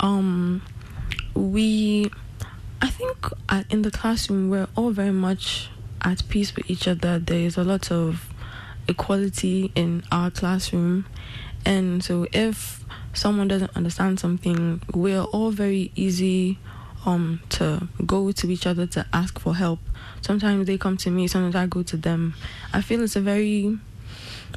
[0.00, 0.62] Um,
[1.34, 2.10] we,
[2.82, 5.70] I think, uh, in the classroom we're all very much
[6.02, 7.20] at peace with each other.
[7.20, 8.28] There is a lot of
[8.88, 11.06] equality in our classroom,
[11.64, 16.58] and so if someone doesn't understand something, we're all very easy
[17.06, 19.80] um to go to each other to ask for help.
[20.20, 22.34] Sometimes they come to me, sometimes I go to them.
[22.72, 23.78] I feel it's a very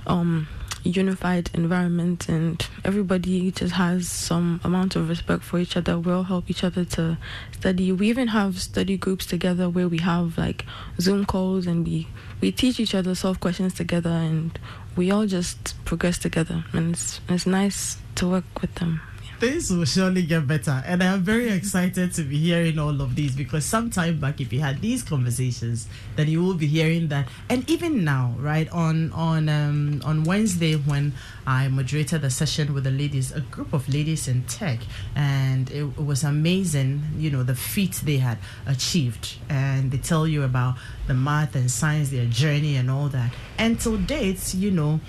[0.07, 0.47] um
[0.83, 5.99] unified environment and everybody just has some amount of respect for each other.
[5.99, 7.17] We all help each other to
[7.51, 7.91] study.
[7.91, 10.65] We even have study groups together where we have like
[10.99, 12.07] Zoom calls and we
[12.39, 14.57] we teach each other solve questions together and
[14.95, 19.01] we all just progress together and it's it's nice to work with them.
[19.41, 20.83] Things will surely get better.
[20.85, 24.59] And I'm very excited to be hearing all of these because sometime back, if you
[24.59, 27.27] had these conversations, then you will be hearing that.
[27.49, 31.13] And even now, right, on on um, on Wednesday, when
[31.47, 34.77] I moderated a session with the ladies, a group of ladies in tech,
[35.15, 38.37] and it, it was amazing, you know, the feat they had
[38.67, 39.37] achieved.
[39.49, 40.75] And they tell you about
[41.07, 43.33] the math and science, their journey, and all that.
[43.57, 44.99] And till date, you know,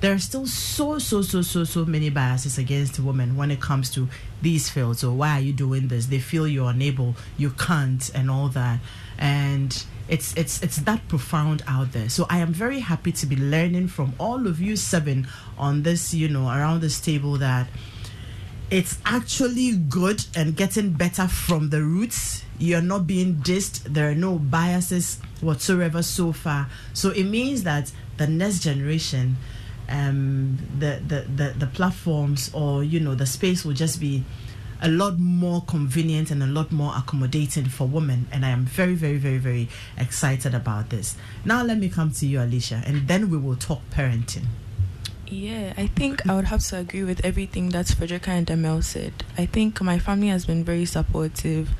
[0.00, 3.90] there are still so so so so so many biases against women when it comes
[3.90, 4.08] to
[4.40, 5.04] these fields.
[5.04, 6.06] Or why are you doing this?
[6.06, 8.80] They feel you're unable you can't and all that.
[9.18, 12.08] And it's it's it's that profound out there.
[12.08, 15.28] So i am very happy to be learning from all of you seven
[15.58, 17.68] on this you know around this table that
[18.70, 22.44] it's actually good and getting better from the roots.
[22.58, 23.82] You're not being dissed.
[23.82, 26.68] There are no biases whatsoever so far.
[26.92, 29.36] So it means that the next generation
[29.90, 34.24] um, the, the, the, the platforms or you know the space will just be
[34.82, 38.94] a lot more convenient and a lot more accommodating for women and i am very
[38.94, 39.68] very very very
[39.98, 43.80] excited about this now let me come to you alicia and then we will talk
[43.90, 44.46] parenting
[45.30, 49.12] Yeah, I think I would have to agree with everything that Frederica and Demel said.
[49.38, 51.70] I think my family has been very supportive.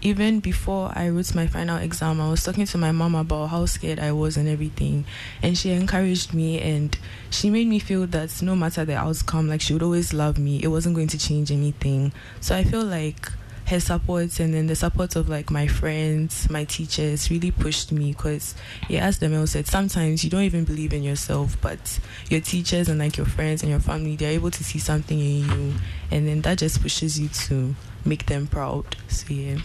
[0.00, 3.66] Even before I wrote my final exam, I was talking to my mom about how
[3.66, 5.04] scared I was and everything.
[5.42, 6.96] And she encouraged me and
[7.30, 10.60] she made me feel that no matter the outcome, like she would always love me.
[10.62, 12.12] It wasn't going to change anything.
[12.40, 13.28] So I feel like
[13.68, 18.12] her support and then the support of like my friends, my teachers really pushed me
[18.12, 18.54] because,
[18.88, 22.98] yeah, as Demel said, sometimes you don't even believe in yourself, but your teachers and
[22.98, 25.74] like your friends and your family, they're able to see something in you,
[26.10, 27.74] and then that just pushes you to
[28.08, 28.96] make them proud.
[29.08, 29.58] So, yeah.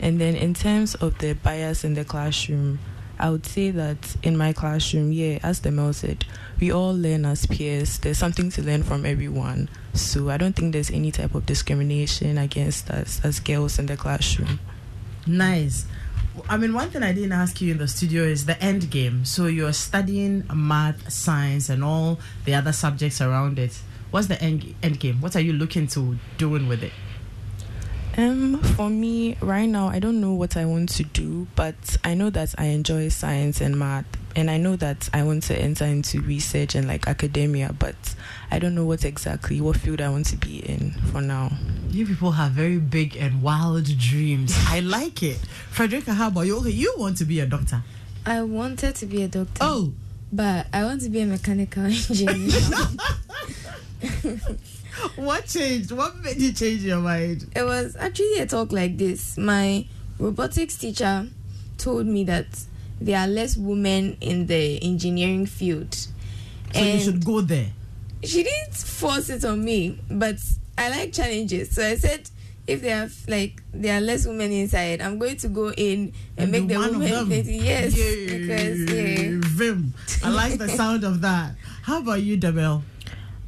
[0.00, 2.78] And then in terms of the bias in the classroom,
[3.18, 6.24] I would say that in my classroom, yeah, as Demel said,
[6.58, 7.98] we all learn as peers.
[7.98, 9.68] There's something to learn from everyone.
[9.94, 13.96] So I don't think there's any type of discrimination against us as girls in the
[13.96, 14.58] classroom.
[15.24, 15.86] Nice.
[16.48, 19.24] I mean, one thing I didn't ask you in the studio is the end game.
[19.24, 23.80] So you're studying math, science, and all the other subjects around it.
[24.10, 25.20] What's the end, end game?
[25.20, 26.92] What are you looking to doing with it?
[28.16, 32.14] Um, for me, right now, I don't know what I want to do, but I
[32.14, 34.04] know that I enjoy science and math,
[34.36, 37.96] and I know that I want to enter into research and like academia, but
[38.50, 41.52] I don't know what exactly, what field I want to be in for now.
[41.88, 44.54] You people have very big and wild dreams.
[44.68, 45.38] I like it.
[45.70, 46.58] Frederica, how about you?
[46.58, 47.82] Okay, you want to be a doctor.
[48.26, 49.58] I wanted to be a doctor.
[49.60, 49.92] Oh.
[50.30, 52.60] But I want to be a mechanical engineer.
[55.16, 55.92] what changed?
[55.92, 57.50] What made you change your mind?
[57.54, 59.38] It was actually a talk like this.
[59.38, 59.86] My
[60.18, 61.28] robotics teacher
[61.78, 62.46] told me that
[63.00, 65.94] there are less women in the engineering field.
[65.94, 66.08] So
[66.74, 67.72] and you should go there.
[68.22, 70.36] She didn't force it on me, but
[70.78, 71.74] I like challenges.
[71.74, 72.30] So I said,
[72.66, 76.44] if there are like there are less women inside, I'm going to go in and,
[76.44, 77.58] and make the women plenty.
[77.62, 78.38] Yes, Yay.
[78.38, 79.40] because yeah.
[79.42, 79.92] Vim.
[80.24, 81.56] I like the sound of that.
[81.82, 82.82] How about you, Demel?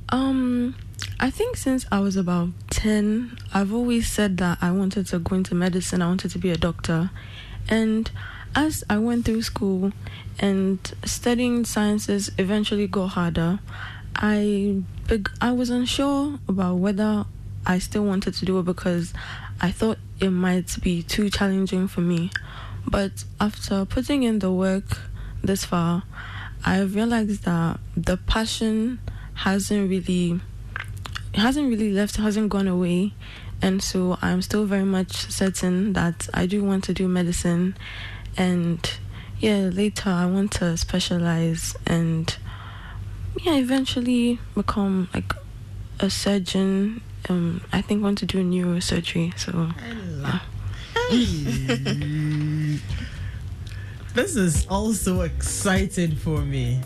[0.09, 0.75] Um,
[1.21, 5.37] I think since I was about 10, I've always said that I wanted to go
[5.37, 7.11] into medicine, I wanted to be a doctor.
[7.69, 8.11] And
[8.55, 9.93] as I went through school
[10.39, 13.61] and studying sciences eventually got harder,
[14.17, 14.83] I
[15.41, 17.27] I was unsure about whether
[17.67, 19.13] I still wanted to do it because
[19.61, 22.31] I thought it might be too challenging for me.
[22.87, 24.99] But after putting in the work
[25.43, 26.03] this far,
[26.65, 29.01] I realized that the passion
[29.35, 30.41] hasn't really
[31.41, 33.13] hasn't really left, hasn't gone away.
[33.63, 37.77] And so I'm still very much certain that I do want to do medicine.
[38.37, 38.89] And
[39.39, 42.37] yeah, later I want to specialize and
[43.43, 45.33] yeah, eventually become like
[46.01, 47.03] a surgeon.
[47.29, 49.39] Um, I think want to do neurosurgery.
[49.39, 49.71] So
[50.23, 50.41] yeah.
[54.15, 56.81] this is also exciting for me.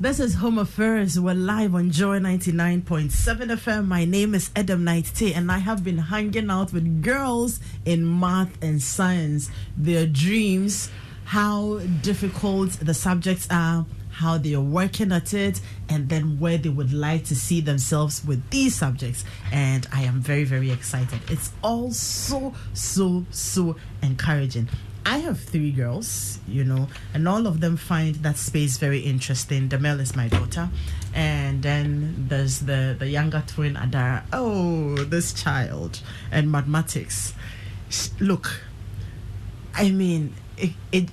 [0.00, 1.18] This is Home Affairs.
[1.18, 3.88] We're live on Joy 99.7 FM.
[3.88, 8.20] My name is Adam Knight T, and I have been hanging out with girls in
[8.20, 10.88] math and science, their dreams,
[11.24, 16.68] how difficult the subjects are, how they are working at it, and then where they
[16.68, 19.24] would like to see themselves with these subjects.
[19.50, 21.18] And I am very, very excited.
[21.28, 24.68] It's all so, so, so encouraging.
[25.08, 29.66] I have three girls, you know, and all of them find that space very interesting.
[29.66, 30.68] Damel is my daughter,
[31.14, 34.24] and then there's the the younger twin Adara.
[34.34, 37.32] Oh, this child and mathematics.
[38.20, 38.60] Look,
[39.74, 41.08] I mean, it, it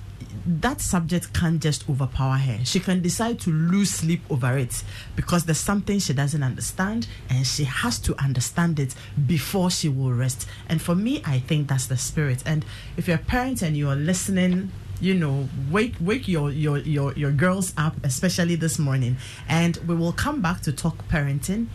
[0.46, 2.64] that subject can't just overpower her.
[2.64, 4.84] She can decide to lose sleep over it
[5.16, 8.94] because there's something she doesn't understand and she has to understand it
[9.26, 10.46] before she will rest.
[10.68, 12.42] And for me, I think that's the spirit.
[12.46, 12.64] And
[12.96, 17.30] if you're a parent and you're listening, you know wake wake your your your your
[17.30, 19.14] girls up especially this morning
[19.46, 21.66] and we will come back to talk parenting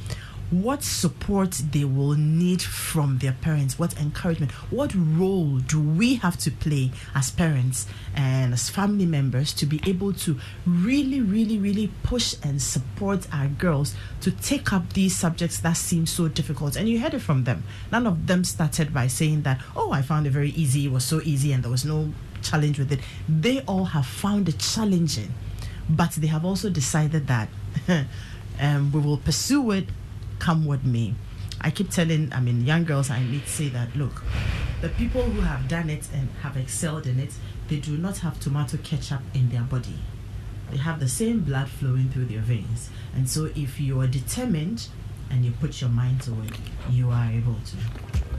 [0.52, 6.38] what support they will need from their parents, what encouragement, what role do we have
[6.38, 11.90] to play as parents and as family members to be able to really, really, really
[12.04, 16.76] push and support our girls to take up these subjects that seem so difficult.
[16.76, 17.64] And you heard it from them.
[17.90, 21.06] None of them started by saying that, oh, I found it very easy, it was
[21.06, 23.00] so easy, and there was no challenge with it.
[23.30, 25.34] They all have found it challenging,
[25.90, 27.48] but they have also decided that.
[28.60, 29.86] um, we will pursue it
[30.42, 31.14] come with me.
[31.62, 34.24] I keep telling, I mean, young girls, I need to say that look,
[34.82, 37.32] the people who have done it and have excelled in it,
[37.68, 40.00] they do not have tomato ketchup in their body.
[40.72, 42.90] They have the same blood flowing through their veins.
[43.16, 44.88] And so if you are determined
[45.30, 46.54] and you put your mind to it,
[46.90, 48.31] you are able to.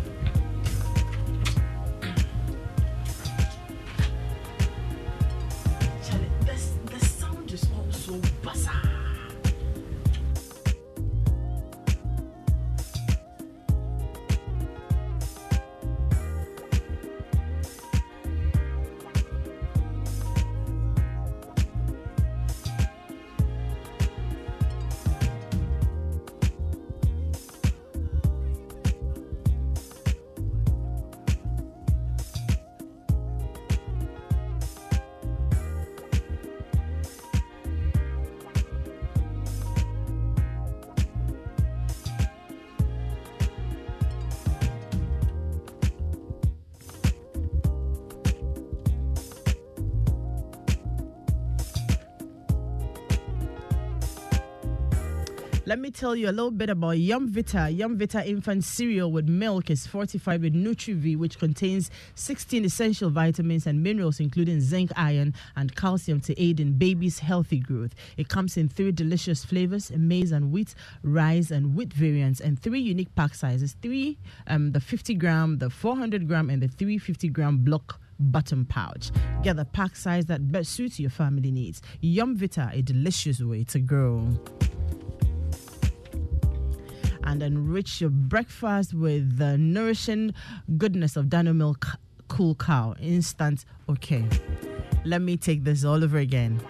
[56.02, 57.70] Tell you a little bit about Yum Vita.
[57.70, 63.68] Yum Vita infant cereal with milk is fortified with NutriV, which contains 16 essential vitamins
[63.68, 67.94] and minerals, including zinc, iron, and calcium to aid in baby's healthy growth.
[68.16, 70.74] It comes in three delicious flavors maize and wheat,
[71.04, 75.70] rice and wheat variants, and three unique pack sizes three, um, the 50 gram, the
[75.70, 79.12] 400 gram, and the 350 gram block bottom pouch.
[79.44, 81.80] Get the pack size that best suits your family needs.
[82.00, 84.26] Yum Vita, a delicious way to grow
[87.24, 90.34] and enrich your breakfast with the nourishing
[90.76, 91.86] goodness of Dano Milk
[92.28, 92.94] Cool Cow.
[93.00, 94.24] Instant okay.
[95.04, 96.60] Let me take this all over again.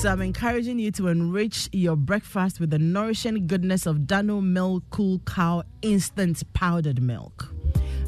[0.00, 4.84] So I'm encouraging you to enrich your breakfast with the nourishing goodness of Dano Milk
[4.90, 7.54] Cool Cow Instant Powdered Milk.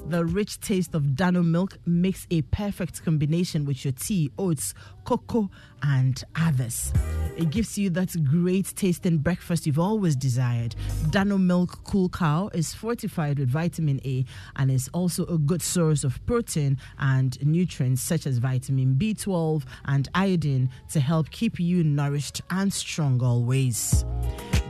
[0.08, 4.72] The rich taste of Dano milk makes a perfect combination with your tea, oats,
[5.04, 5.50] cocoa,
[5.82, 6.92] and others.
[7.36, 10.74] It gives you that great taste tasting breakfast you've always desired.
[11.10, 14.24] Dano Milk Cool Cow is fortified with vitamin A
[14.56, 20.08] and is also a good source of protein and nutrients such as vitamin B12 and
[20.14, 24.06] iodine to help keep you nourished and strong always.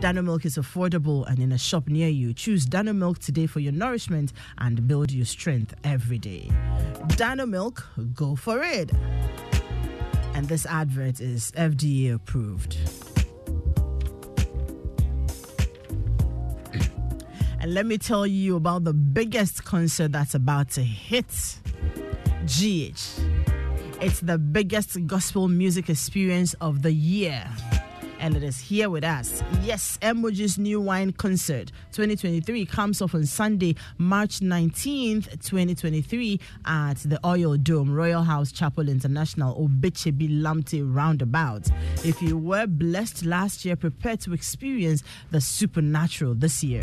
[0.00, 2.34] Dano Milk is affordable and in a shop near you.
[2.34, 6.50] Choose Dano Milk today for your nourishment and build your strength every day.
[7.10, 8.90] Dano Milk, go for it.
[10.36, 12.76] And this advert is FDA approved.
[17.58, 21.24] And let me tell you about the biggest concert that's about to hit
[22.44, 23.00] GH.
[24.02, 27.48] It's the biggest gospel music experience of the year
[28.20, 29.42] and it is here with us.
[29.62, 37.18] Yes, MOG's New Wine Concert 2023 comes off on Sunday, March 19th, 2023 at the
[37.26, 41.68] Oil Dome, Royal House Chapel International, Obetsebi Lamptey Roundabout.
[42.04, 46.82] If you were blessed last year, prepare to experience the supernatural this year.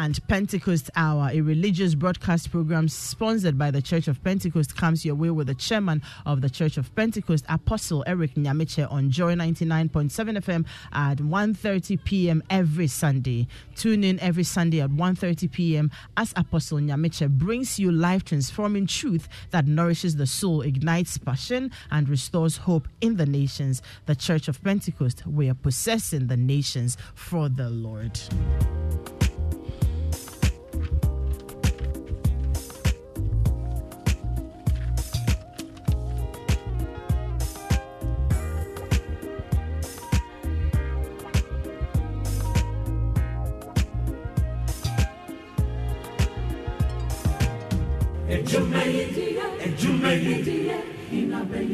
[0.00, 5.14] And Pentecost Hour, a religious broadcast program sponsored by the Church of Pentecost, comes your
[5.14, 10.38] way with the chairman of the Church of Pentecost, Apostle Eric Nyamekye, on Joy 99.7
[10.38, 12.42] FM at 1.30 p.m.
[12.48, 13.46] every Sunday.
[13.76, 15.90] Tune in every Sunday at 1.30 p.m.
[16.16, 22.56] as Apostle Nyamekye brings you life-transforming truth that nourishes the soul, ignites passion, and restores
[22.56, 23.82] hope in the nations.
[24.06, 28.18] The Church of Pentecost, we are possessing the nations for the Lord.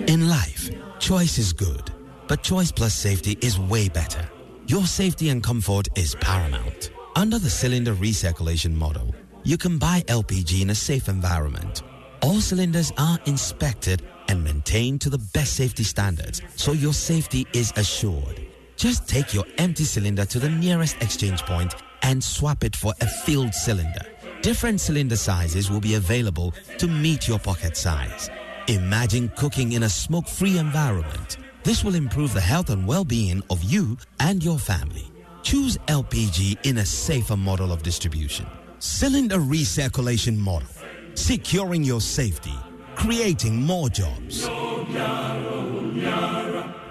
[0.08, 1.90] In life, choice is good,
[2.28, 4.28] but choice plus safety is way better.
[4.66, 6.90] Your safety and comfort is paramount.
[7.14, 11.82] Under the cylinder recirculation model, you can buy LPG in a safe environment.
[12.20, 17.72] All cylinders are inspected and maintained to the best safety standards, so your safety is
[17.76, 18.46] assured.
[18.76, 23.06] Just take your empty cylinder to the nearest exchange point and swap it for a
[23.06, 24.04] filled cylinder.
[24.42, 28.30] Different cylinder sizes will be available to meet your pocket size.
[28.68, 31.38] Imagine cooking in a smoke free environment.
[31.64, 35.10] This will improve the health and well-being of you and your family.
[35.42, 38.46] Choose LPG in a safer model of distribution.
[38.78, 40.68] Cylinder recirculation model,
[41.14, 42.54] securing your safety,
[42.94, 44.46] creating more jobs.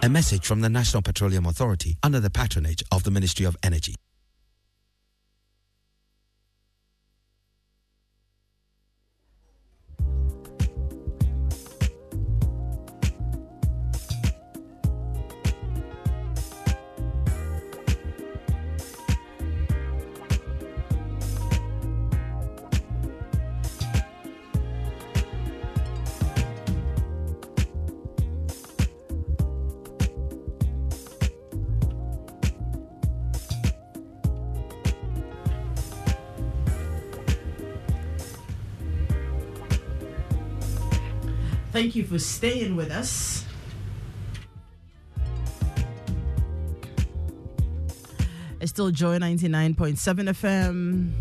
[0.04, 3.96] A message from the National Petroleum Authority under the patronage of the Ministry of Energy.
[41.86, 43.46] Thank you for staying with us.
[48.60, 49.94] It's still Joy 99.7
[50.32, 51.14] FM.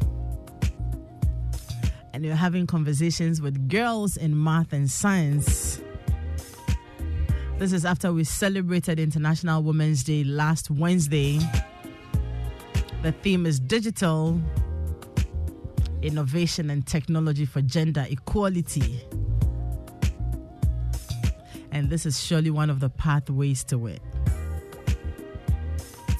[2.14, 5.82] And you're having conversations with girls in math and science.
[7.58, 11.40] This is after we celebrated International Women's Day last Wednesday.
[13.02, 14.40] The theme is digital
[16.00, 19.04] innovation and technology for gender equality.
[21.74, 24.00] And this is surely one of the pathways to it.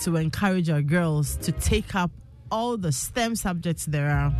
[0.02, 2.10] To encourage our girls to take up
[2.50, 4.34] all the STEM subjects there are.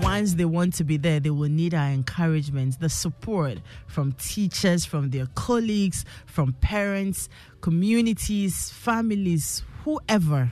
[0.00, 4.86] Once they want to be there, they will need our encouragement, the support from teachers,
[4.86, 7.28] from their colleagues, from parents,
[7.60, 10.50] communities, families, whoever.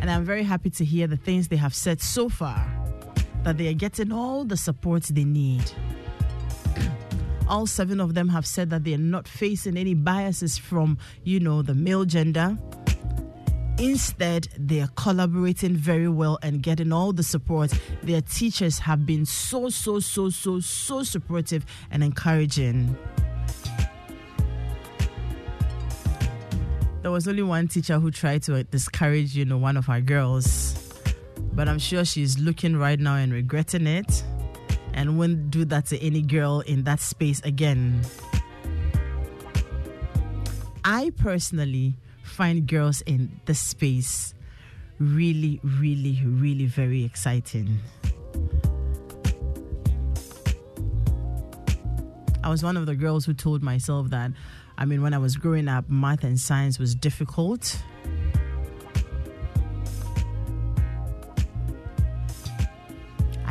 [0.00, 2.77] And I'm very happy to hear the things they have said so far
[3.44, 5.64] that they are getting all the support they need.
[7.48, 11.40] All seven of them have said that they are not facing any biases from, you
[11.40, 12.58] know, the male gender.
[13.78, 17.72] Instead, they are collaborating very well and getting all the support.
[18.02, 22.96] Their teachers have been so, so, so, so, so supportive and encouraging.
[27.02, 30.87] There was only one teacher who tried to discourage, you know, one of our girls
[31.58, 34.22] but I'm sure she's looking right now and regretting it
[34.94, 38.02] and won't do that to any girl in that space again.
[40.84, 44.34] I personally find girls in this space
[45.00, 47.80] really, really, really very exciting.
[52.44, 54.30] I was one of the girls who told myself that,
[54.78, 57.82] I mean, when I was growing up, math and science was difficult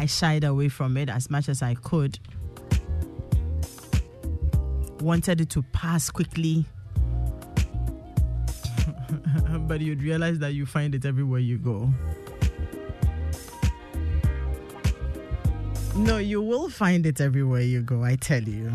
[0.07, 2.17] shied away from it as much as I could.
[5.01, 6.65] Wanted it to pass quickly.
[9.67, 11.89] but you'd realize that you find it everywhere you go.
[15.95, 18.71] No, you will find it everywhere you go, I tell you.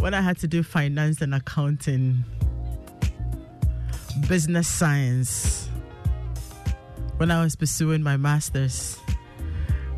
[0.00, 2.24] When I had to do finance and accounting,
[4.28, 5.61] business science,
[7.22, 8.98] when I was pursuing my master's,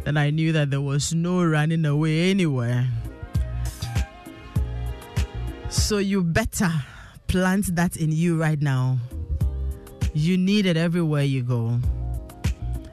[0.05, 2.87] then I knew that there was no running away anywhere.
[5.71, 6.71] So you better
[7.27, 8.99] plant that in you right now.
[10.13, 11.81] You need it everywhere you go.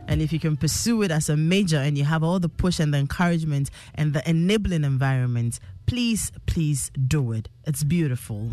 [0.07, 2.79] And if you can pursue it as a major and you have all the push
[2.79, 7.49] and the encouragement and the enabling environment, please, please do it.
[7.65, 8.49] It's beautiful.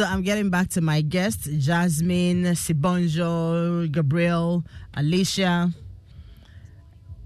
[0.00, 5.74] So I'm getting back to my guests Jasmine, Sibonjo, Gabriel, Alicia,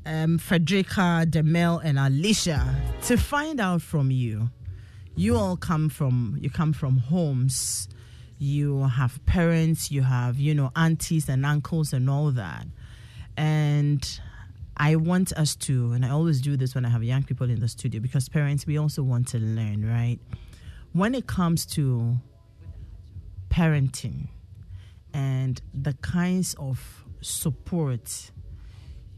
[0.05, 4.51] um, Frederica, Demel, and Alicia to find out from you.
[5.15, 7.87] You all come from you come from homes.
[8.41, 12.67] You have parents, you have, you know, aunties and uncles and all that.
[13.37, 14.21] And
[14.77, 17.61] I want us to, and I always do this when I have young people in
[17.61, 20.19] the studio because parents, we also want to learn, right?
[20.93, 22.19] When it comes to
[23.55, 24.29] parenting
[25.13, 28.31] and the kinds of support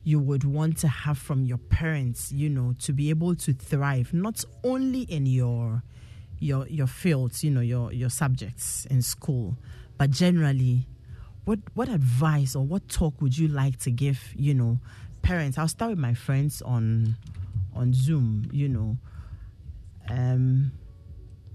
[0.05, 4.13] you would want to have from your parents you know to be able to thrive
[4.13, 5.83] not only in your
[6.39, 9.57] your your fields you know your your subjects in school
[9.97, 10.87] but generally
[11.47, 14.79] what what advice or what talk would you like to give you know
[15.27, 15.59] parents?
[15.59, 17.17] I'll start with my friends on
[17.75, 18.97] on zoom you know.
[20.09, 20.71] Um,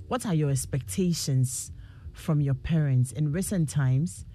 [0.09, 1.71] what are your expectations
[2.21, 4.25] from your parents in recent times?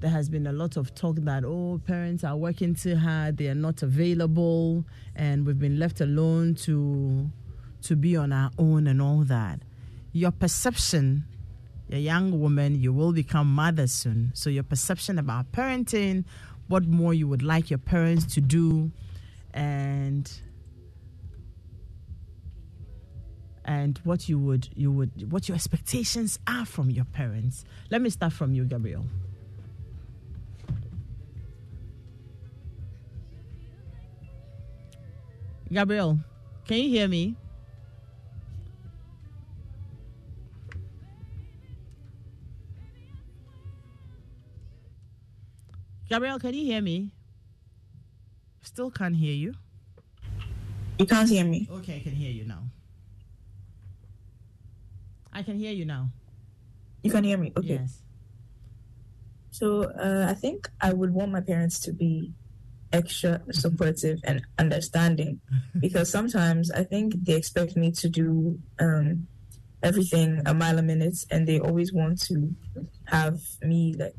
[0.00, 3.48] There has been a lot of talk that oh, parents are working too hard, they
[3.48, 7.30] are not available, and we've been left alone to
[7.82, 9.60] to be on our own and all that.
[10.12, 11.24] Your perception,
[11.90, 14.32] a young woman, you will become mother soon.
[14.34, 16.24] So your perception about parenting,
[16.68, 18.90] what more you would like your parents to do,
[19.52, 20.30] and
[23.70, 27.64] and what you would you would what your expectations are from your parents.
[27.88, 29.04] Let me start from you, Gabriel.
[35.72, 36.18] Gabriel,
[36.66, 37.36] can you hear me?
[46.08, 47.12] Gabriel, can you hear me?
[48.62, 49.54] Still can't hear you.
[50.98, 51.68] You can't hear me.
[51.70, 52.64] Okay, I can hear you now.
[55.32, 56.10] I can hear you now.
[57.02, 57.52] You can hear me.
[57.56, 57.80] Okay.
[57.80, 58.02] Yes.
[59.50, 62.32] So uh, I think I would want my parents to be
[62.92, 65.40] extra supportive and understanding
[65.80, 69.26] because sometimes I think they expect me to do um,
[69.82, 72.54] everything a mile a minute and they always want to
[73.06, 74.16] have me like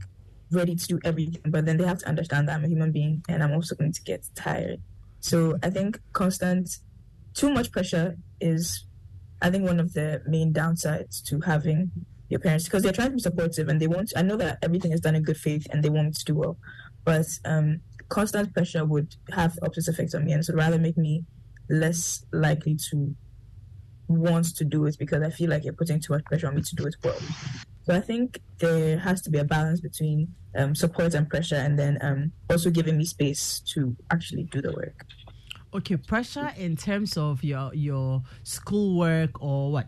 [0.51, 3.23] ready to do everything, but then they have to understand that I'm a human being
[3.29, 4.81] and I'm also going to get tired.
[5.21, 6.77] So I think constant,
[7.33, 8.85] too much pressure is,
[9.41, 11.91] I think, one of the main downsides to having
[12.29, 14.13] your parents because they're trying to be supportive and they want.
[14.15, 16.35] I know that everything is done in good faith and they want me to do
[16.35, 16.57] well,
[17.03, 21.25] but um, constant pressure would have opposite effects on me and so rather make me
[21.69, 23.15] less likely to
[24.07, 26.61] want to do it because I feel like you're putting too much pressure on me
[26.61, 27.19] to do it well.
[27.83, 31.79] So I think there has to be a balance between um, support and pressure, and
[31.79, 35.05] then um, also giving me space to actually do the work.
[35.73, 39.87] Okay, pressure in terms of your your schoolwork or what?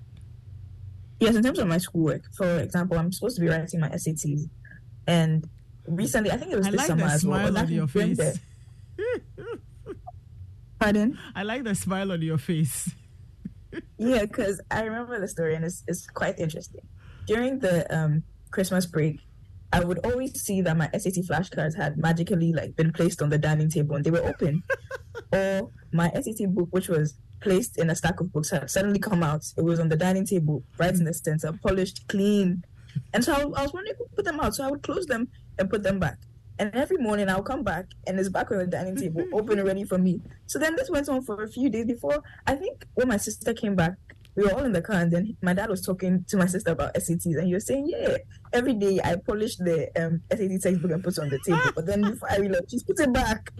[1.19, 2.23] Yes, in terms of my schoolwork.
[2.37, 4.49] For example, I'm supposed to be writing my SATs,
[5.07, 5.47] and
[5.87, 7.39] recently, I think it was I this like summer the as well.
[7.39, 8.19] smile I on your face.
[10.79, 11.17] Pardon?
[11.35, 12.91] I like the smile on your face.
[13.97, 16.81] yeah, because I remember the story and it's, it's quite interesting.
[17.25, 19.21] During the um, Christmas break,
[19.71, 23.37] I would always see that my SAT flashcards had magically like been placed on the
[23.37, 24.61] dining table and they were open,
[25.33, 29.23] or my SAT book, which was placed in a stack of books, had suddenly come
[29.23, 29.45] out.
[29.57, 32.63] It was on the dining table, right in the center, polished, clean.
[33.13, 34.55] And so I, I was wondering who put them out.
[34.55, 35.27] So I would close them
[35.59, 36.17] and put them back.
[36.59, 39.67] And every morning I'll come back and it's back on the dining table, open and
[39.67, 40.21] ready for me.
[40.45, 43.53] So then this went on for a few days before I think when my sister
[43.53, 43.93] came back,
[44.35, 46.71] we were all in the car and then my dad was talking to my sister
[46.71, 48.17] about SATs and he was saying, Yeah,
[48.51, 51.71] every day I polish the um, SAT textbook and put it on the table.
[51.75, 53.51] But then before I realized she's put it back."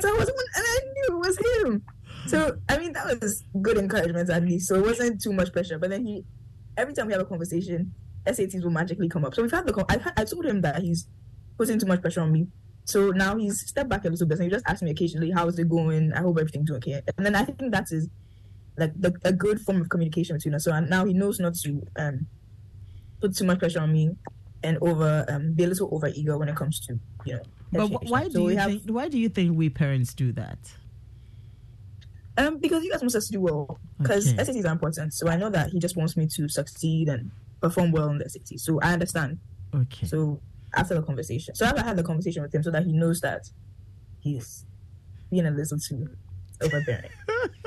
[0.00, 1.82] So I was and I knew it was him.
[2.26, 4.68] So I mean that was good encouragement at least.
[4.68, 5.78] So it wasn't too much pressure.
[5.78, 6.24] But then he
[6.76, 7.92] every time we have a conversation,
[8.26, 9.34] SATs will magically come up.
[9.34, 11.08] So we've had the I, I told him that he's
[11.56, 12.48] putting too much pressure on me.
[12.84, 15.58] So now he's stepped back a little bit and he just asks me occasionally, How's
[15.58, 16.12] it going?
[16.12, 17.00] I hope everything's okay.
[17.16, 18.08] And then I think that is
[18.78, 20.64] like the, a good form of communication between us.
[20.64, 22.26] So now he knows not to um,
[23.20, 24.16] put too much pressure on me
[24.62, 27.42] and over um, be a little over eager when it comes to you know.
[27.72, 28.08] But education.
[28.10, 30.58] why do So we you have- think why do you think we parents do that?
[32.36, 33.78] Um, because he just wants us to do well.
[33.98, 34.42] Because Okay.
[34.44, 35.12] SATs are important.
[35.12, 38.24] So I know that he just wants me to succeed and perform well in the
[38.26, 38.60] SATs.
[38.60, 39.38] So I understand.
[39.74, 40.06] Okay.
[40.06, 40.40] So
[40.76, 43.20] after the conversation, so after I had the conversation with him, so that he knows
[43.22, 43.50] that
[44.20, 44.64] he's
[45.30, 46.08] being a little too
[46.62, 47.10] overbearing.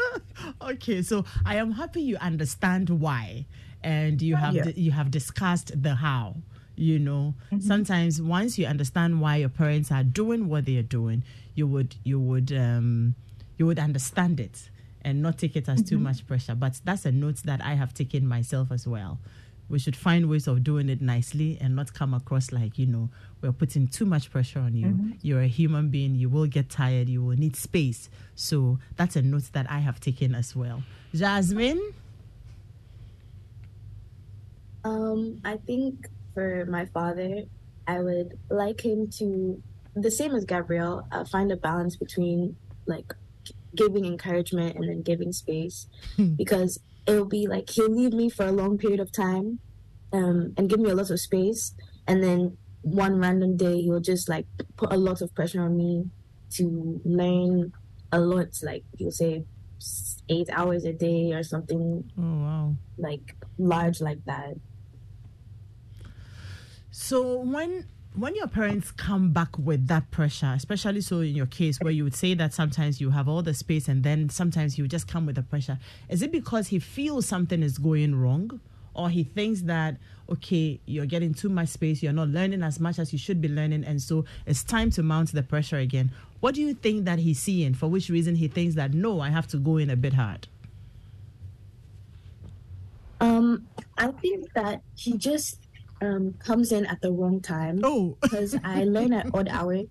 [0.64, 3.46] Okay, so I am happy you understand why,
[3.84, 4.72] and you have Yeah.
[4.76, 6.36] you have discussed the how.
[6.76, 7.68] You know, Mm-hmm.
[7.68, 11.24] sometimes once you understand why your parents are doing what they are doing,
[11.56, 13.16] you would you would um,
[13.58, 14.70] you would understand it
[15.04, 16.04] and not take it as too Mm-hmm.
[16.06, 16.56] much pressure.
[16.56, 19.20] But that's a note that I have taken myself as well.
[19.72, 23.10] We should find ways of doing it nicely and not come across like you know
[23.42, 24.88] we're putting too much pressure on you.
[24.88, 25.18] Mhm.
[25.22, 26.14] You're a human being.
[26.16, 27.08] You will get tired.
[27.10, 28.10] You will need space.
[28.36, 30.84] So that's a note that I have taken as well.
[31.16, 31.82] Jasmine.
[34.84, 37.44] Um, I think for my father,
[37.88, 39.62] I would like him to,
[39.96, 42.56] the same as Gabrielle, uh, find a balance between
[42.88, 43.14] like
[43.76, 45.88] giving encouragement and then giving space,
[46.36, 49.60] because it'll be like he'll leave me for a long period of time,
[50.14, 51.74] um, and give me a lot of space,
[52.08, 54.46] and then one random day he'll just like
[54.76, 56.06] put a lot of pressure on me
[56.52, 57.72] to learn
[58.12, 58.48] a lot.
[58.64, 59.44] Like he'll say
[60.30, 62.76] eight hours a day or something Oh wow.
[62.98, 64.54] like large like that.
[66.92, 71.80] So when when your parents come back with that pressure, especially so in your case
[71.80, 74.88] where you would say that sometimes you have all the space and then sometimes you
[74.88, 78.60] just come with the pressure, is it because he feels something is going wrong?
[78.94, 79.96] Or he thinks that,
[80.30, 83.48] okay, you're getting too much space, you're not learning as much as you should be
[83.48, 86.12] learning, and so it's time to mount the pressure again.
[86.42, 87.74] What do you think that he's seeing?
[87.74, 90.50] For which reason he thinks that, no, I have to go in a bit hard?
[93.22, 93.66] Um,
[93.98, 95.60] I think that he just
[96.02, 97.80] um, comes in at the wrong time.
[97.84, 99.88] Oh, because I learn at odd hours.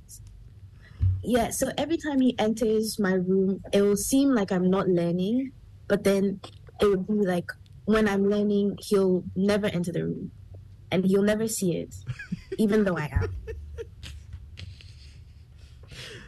[1.22, 5.52] Yeah, so every time he enters my room, it will seem like I'm not learning,
[5.86, 6.40] but then
[6.80, 7.50] it would be like
[7.84, 10.30] when I'm learning, he'll never enter the room,
[10.90, 11.94] and he'll never see it,
[12.58, 13.34] even though I am.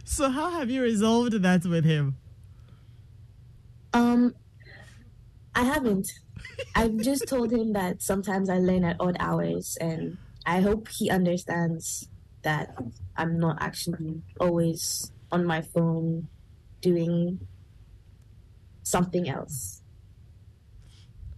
[0.04, 2.18] So how have you resolved that with him?
[3.94, 4.34] Um,
[5.54, 6.12] I haven't.
[6.74, 10.16] I've just told him that sometimes I learn at odd hours, and
[10.46, 12.08] I hope he understands
[12.42, 12.76] that
[13.16, 16.28] I'm not actually always on my phone
[16.80, 17.40] doing
[18.82, 19.82] something else.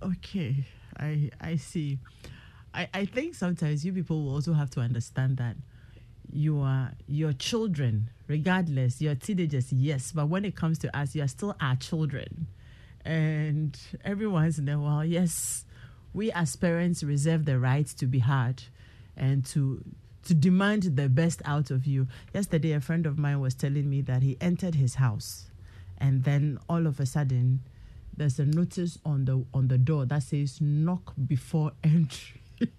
[0.02, 0.64] Okay,
[0.98, 1.98] I I see.
[2.72, 5.57] I, I think sometimes you people will also have to understand that
[6.32, 11.22] you are your children, regardless, you're teenagers, yes, but when it comes to us, you
[11.22, 12.48] are still our children.
[13.05, 15.64] And every once in a while, yes,
[16.12, 18.62] we as parents reserve the right to be hard
[19.16, 19.84] and to
[20.24, 22.09] to demand the best out of you.
[22.32, 25.50] Yesterday, a friend of mine was telling me that he entered his house,
[25.98, 27.61] and then all of a sudden,
[28.16, 32.40] there's a notice on the on the door that says "knock before entry."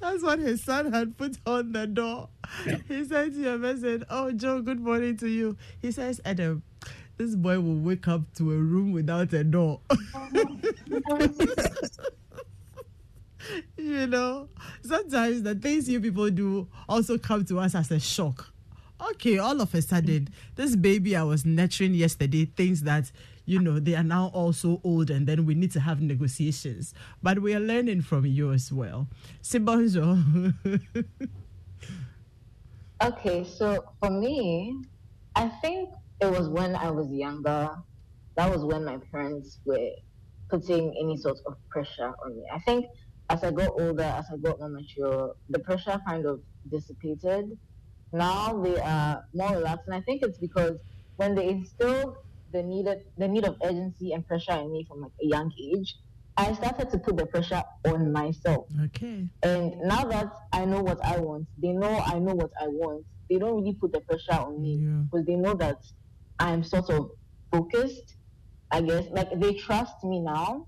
[0.00, 2.28] That's what his son had put on the door.
[2.88, 4.02] He sent you a message.
[4.10, 5.56] Oh, Joe, good morning to you.
[5.80, 6.62] He says, Adam,
[7.16, 9.80] this boy will wake up to a room without a door.
[13.76, 14.48] you know,
[14.82, 18.52] sometimes the things you people do also come to us as a shock.
[19.10, 23.12] Okay, all of a sudden, this baby I was nurturing yesterday thinks that,
[23.44, 26.94] you know, they are now also old and then we need to have negotiations.
[27.22, 29.06] But we are learning from you as well.
[29.42, 30.54] Sibonjo.
[33.02, 34.82] Okay, so for me,
[35.34, 35.90] I think
[36.20, 37.70] it was when I was younger.
[38.36, 39.90] That was when my parents were
[40.50, 42.44] putting any sort of pressure on me.
[42.52, 42.86] I think
[43.30, 46.40] as I got older, as I got more mature, the pressure kind of
[46.70, 47.58] dissipated.
[48.12, 50.78] Now they are more relaxed, and I think it's because
[51.16, 52.16] when they instilled
[52.52, 55.96] the needed the need of urgency and pressure in me from like a young age,
[56.36, 58.66] I started to put the pressure on myself.
[58.84, 59.26] Okay.
[59.42, 63.04] And now that I know what I want, they know I know what I want.
[63.28, 65.78] They don't really put the pressure on me because they know that
[66.38, 67.10] I'm sort of
[67.50, 68.16] focused.
[68.70, 70.66] I guess like they trust me now.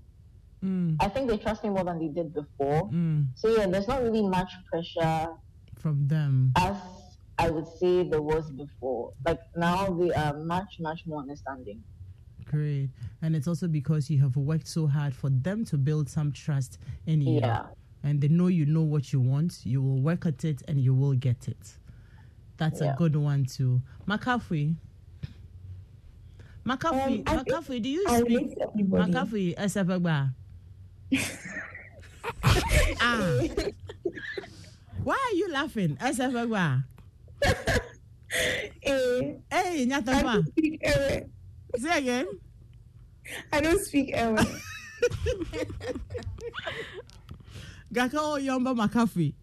[0.63, 0.97] Mm.
[0.99, 2.89] I think they trust me more than they did before.
[2.89, 3.27] Mm.
[3.35, 5.27] So yeah, there's not really much pressure
[5.77, 6.51] From them.
[6.57, 6.75] as
[7.37, 9.13] I would say there was before.
[9.25, 11.81] Like now they are much much more understanding.
[12.45, 12.89] Great.
[13.21, 16.79] And it's also because you have worked so hard for them to build some trust
[17.05, 17.39] in you.
[17.41, 17.67] Yeah.
[18.03, 19.59] And they know you know what you want.
[19.65, 21.77] You will work at it and you will get it.
[22.57, 22.93] That's Yeah.
[22.93, 23.81] a good one too.
[24.07, 24.75] Makafui.
[26.69, 29.11] Makafui, Um, Makafui, do you speak relate to everybody.
[29.11, 30.33] Makafui Esebagba?
[33.01, 33.41] ah.
[35.03, 35.97] Why are you laughing?
[35.97, 36.83] Esebagba.
[38.83, 40.21] Eh, Hey, I Nyatapa.
[40.37, 41.25] don't speak Ewe.
[41.81, 42.27] Say again.
[43.51, 44.37] I don't speak Ewe.
[47.91, 49.33] Gaka o Yomba Makafui.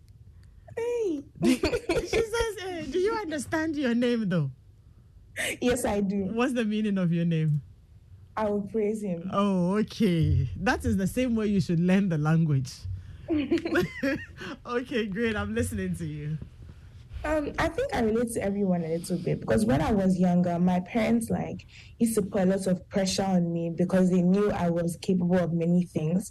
[0.77, 1.25] Hey.
[1.43, 4.53] She says, eh, do you understand your name though?
[5.61, 6.31] Yes, I do.
[6.33, 7.63] What's the meaning of your name?
[8.37, 9.31] I will praise him.
[9.33, 10.49] Oh, okay.
[10.57, 12.73] That is the same way you should learn the language.
[14.67, 15.37] okay, great.
[15.37, 16.39] I'm listening to you.
[17.25, 20.59] Um, I think I relate to everyone a little bit because when I was younger,
[20.59, 21.67] my parents like
[21.99, 25.39] used to put a lot of pressure on me because they knew I was capable
[25.39, 26.31] of many things.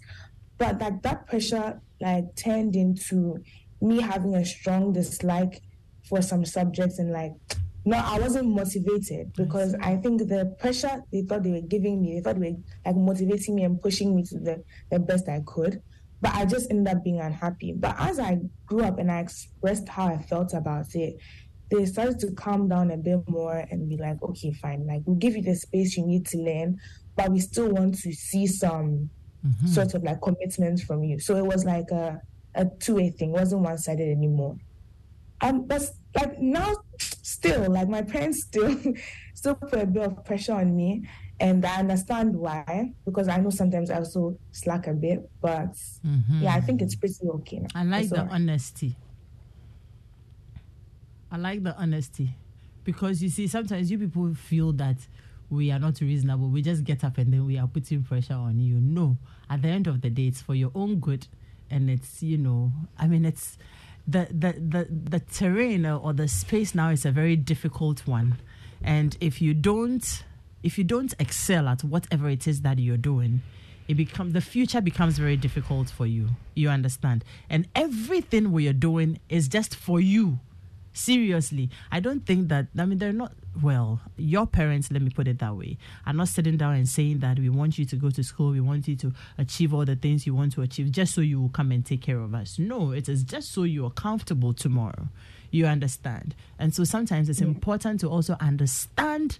[0.58, 3.44] But like that pressure like turned into
[3.82, 5.62] me having a strong dislike
[6.08, 7.34] for some subjects and like
[7.86, 12.16] no, I wasn't motivated because I think the pressure they thought they were giving me,
[12.16, 15.42] they thought they were like motivating me and pushing me to the, the best I
[15.46, 15.82] could.
[16.20, 17.74] But I just ended up being unhappy.
[17.74, 21.18] But as I grew up and I expressed how I felt about it,
[21.70, 25.18] they started to calm down a bit more and be like, okay, fine, like we'll
[25.18, 26.80] give you the space you need to learn,
[27.16, 29.10] but we still want to see some
[29.68, 31.20] sort of like commitment from you.
[31.20, 32.20] So it was like a,
[32.56, 34.58] a two way thing, it wasn't one sided anymore.
[35.42, 35.84] Um, but
[36.16, 38.76] like now, still, like my parents still
[39.34, 41.08] still put a bit of pressure on me,
[41.40, 45.30] and I understand why because I know sometimes I also slack a bit.
[45.42, 45.74] But
[46.06, 46.42] Mhm.
[46.42, 47.60] yeah, I think it's pretty okay.
[47.60, 47.68] Now.
[47.76, 48.96] I like It's the honesty.
[51.32, 52.36] I like the honesty
[52.84, 54.98] because you see, sometimes you people feel that
[55.50, 56.50] we are not reasonable.
[56.50, 58.76] We just get up and then we are putting pressure on you.
[58.80, 59.18] No,
[59.50, 61.28] at the end of the day, it's for your own good,
[61.70, 63.58] and it's you know, I mean, it's
[64.08, 68.38] the the the the terrain or the space now is a very difficult one,
[68.84, 70.24] and if you don't
[70.64, 73.42] if you don't excel at whatever it is that you're doing
[73.88, 76.30] it becomes the future becomes very difficult for you.
[76.56, 77.24] You understand?
[77.50, 80.40] And everything we are doing is just for you.
[80.94, 81.70] Seriously.
[81.92, 85.40] I don't think that i mean they're not well your parents let me put it
[85.40, 88.24] that way are not sitting down and saying that we want you to go to
[88.24, 91.22] school we want you to achieve all the things you want to achieve just so
[91.22, 92.60] you will come and take care of us.
[92.60, 95.08] No it is just so you are comfortable tomorrow.
[95.52, 96.36] You understand?
[96.60, 99.40] And so sometimes it's important to also understand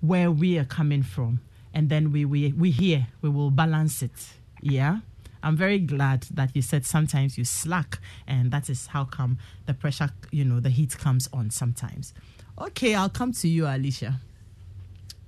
[0.00, 1.40] where we are coming from
[1.74, 4.34] and then we we we here we will balance it.
[4.60, 5.00] Yeah?
[5.44, 9.74] I'm very glad that you said sometimes you slack and that is how come the
[9.74, 12.14] pressure you know the heat comes on sometimes
[12.58, 14.20] okay i'll come to you alicia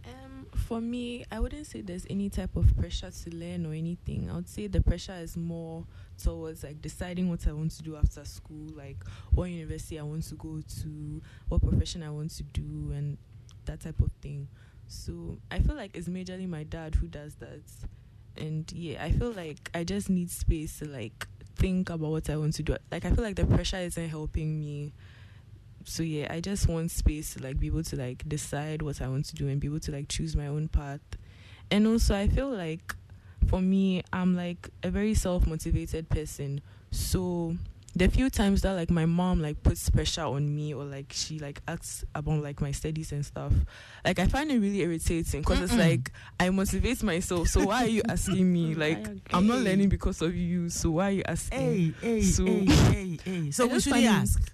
[0.07, 4.29] Um, for me, I wouldn't say there's any type of pressure to learn or anything.
[4.31, 5.85] I would say the pressure is more
[6.23, 8.97] towards like deciding what I want to do after school, like
[9.33, 13.17] what university I want to go to, what profession I want to do, and
[13.65, 14.49] that type of thing.
[14.89, 17.63] So I feel like it's majorly my dad who does that.
[18.37, 22.37] And yeah, I feel like I just need space to like think about what I
[22.37, 22.77] want to do.
[22.91, 24.93] Like I feel like the pressure isn't helping me
[25.85, 29.07] so yeah i just want space to like be able to like decide what i
[29.09, 31.01] want to do and be able to like choose my own path.
[31.71, 32.95] And also i feel like
[33.49, 36.61] for me i'm like a very self-motivated person.
[36.91, 37.57] So
[37.97, 41.39] the few times that like my mom like puts pressure on me or like she
[41.39, 43.53] like asks about like my studies and stuff
[44.05, 46.11] like i find it really irritating because it's like
[46.41, 47.47] i motivate myself.
[47.49, 48.75] So why are you asking me?
[48.85, 50.71] Like i'm not learning because of you.
[50.71, 51.59] So why are you asking?
[51.61, 53.51] Hey hey so hey hey hey.
[53.53, 54.53] So I we just should it- ask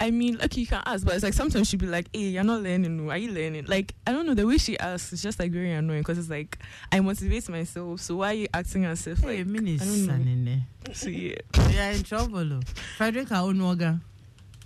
[0.00, 2.42] I mean, like you can ask, but it's like sometimes she'd be like, "Hey, you're
[2.44, 2.96] not learning.
[2.96, 3.10] no.
[3.10, 4.34] Are you learning?" Like I don't know.
[4.34, 6.58] The way she asks is just like very annoying because it's like
[6.90, 8.00] I motivate myself.
[8.00, 10.12] So why are you acting as if like hey mini I don't know?
[10.12, 10.62] sanene
[10.92, 11.36] So yeah,
[11.70, 12.60] you are in trouble oh.
[12.96, 14.00] frederick aonuoga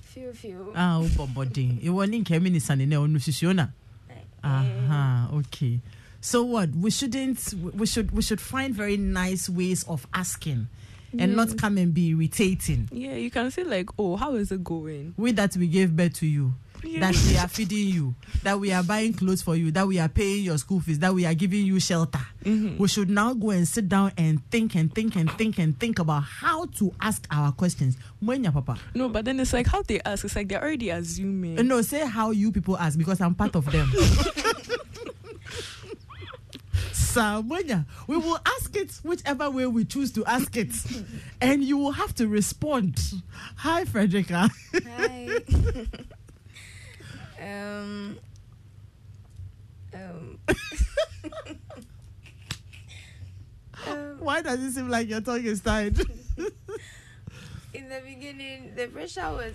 [0.00, 0.72] Few, few.
[0.74, 3.68] ah wopɔ bɔden ɛwɔ ne nkɛ mini sanene ɔno susuo na
[4.42, 5.80] aha okay
[6.20, 10.66] so what we shouldn't we should we should find very nice ways of asking
[11.12, 11.36] and Yeah.
[11.36, 13.14] not come and be irritating yeah.
[13.14, 16.26] You can say like, "Oh, how is it going?" we that we gave birth to
[16.26, 16.54] you
[16.84, 17.00] Yeah.
[17.00, 18.14] that we are feeding you
[18.44, 21.12] that we are buying clothes for you that we are paying your school fees that
[21.12, 22.78] we are giving you shelter Mhm.
[22.78, 25.98] we should now go and sit down and think and think and think and think
[25.98, 30.00] about how to ask our questions Mwenya, papa No, but then it's like how they
[30.04, 30.24] ask.
[30.24, 31.54] It's like they're already assuming.
[31.66, 33.90] No say how you people ask because i'm part of them
[37.18, 37.42] Sir
[38.06, 40.70] we will ask it whichever way we choose to ask it
[41.40, 42.96] and you will have to respond
[43.56, 44.48] hi frederica
[44.96, 45.28] Hi.
[47.42, 48.18] um.
[49.92, 50.38] Um.
[53.88, 55.98] um, why does it seem like your tongue is tied
[57.74, 59.54] in the beginning, the pressure was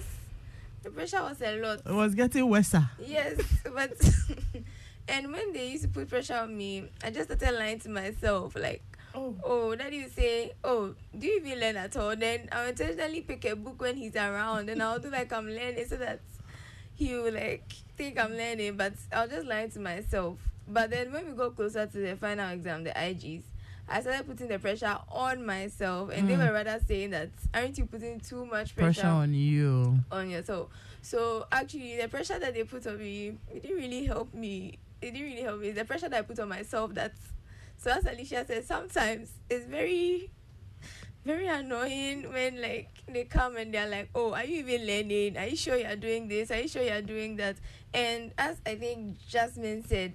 [0.84, 1.80] the pressure was a lot.
[1.86, 3.94] it was getting worse Yes, but
[5.08, 8.56] and when they used to put pressure on me, I just started lying to myself
[8.56, 8.82] like.
[9.16, 9.36] Oh.
[9.44, 12.16] oh, daddy you say, oh, do you even learn at all?
[12.16, 15.86] Then I'll intentionally pick a book when he's around and I'll do like I'm learning
[15.88, 16.20] so that
[16.96, 20.40] he will like think I'm learning, but I'll just lie to myself.
[20.68, 23.44] But then when we got closer to the final exam, the IGs,
[23.88, 26.48] I started putting the pressure on myself and they Mm.
[26.48, 30.70] were rather saying that aren't you putting too much pressure, pressure on you on yourself.
[31.04, 34.80] So actually, the pressure that they put on me, it didn't really help me.
[35.04, 35.72] It didn't really help me.
[35.72, 36.94] The pressure that I put on myself.
[36.94, 37.20] That's
[37.78, 37.92] so.
[37.92, 40.32] As Alicia said, sometimes it's very,
[41.26, 45.38] very annoying when like they come and they're like, "Oh, are you even learning?
[45.38, 46.52] Are you sure you're doing this?
[46.52, 47.58] Are you sure you're doing that?"
[47.94, 50.14] And as I think Jasmine said.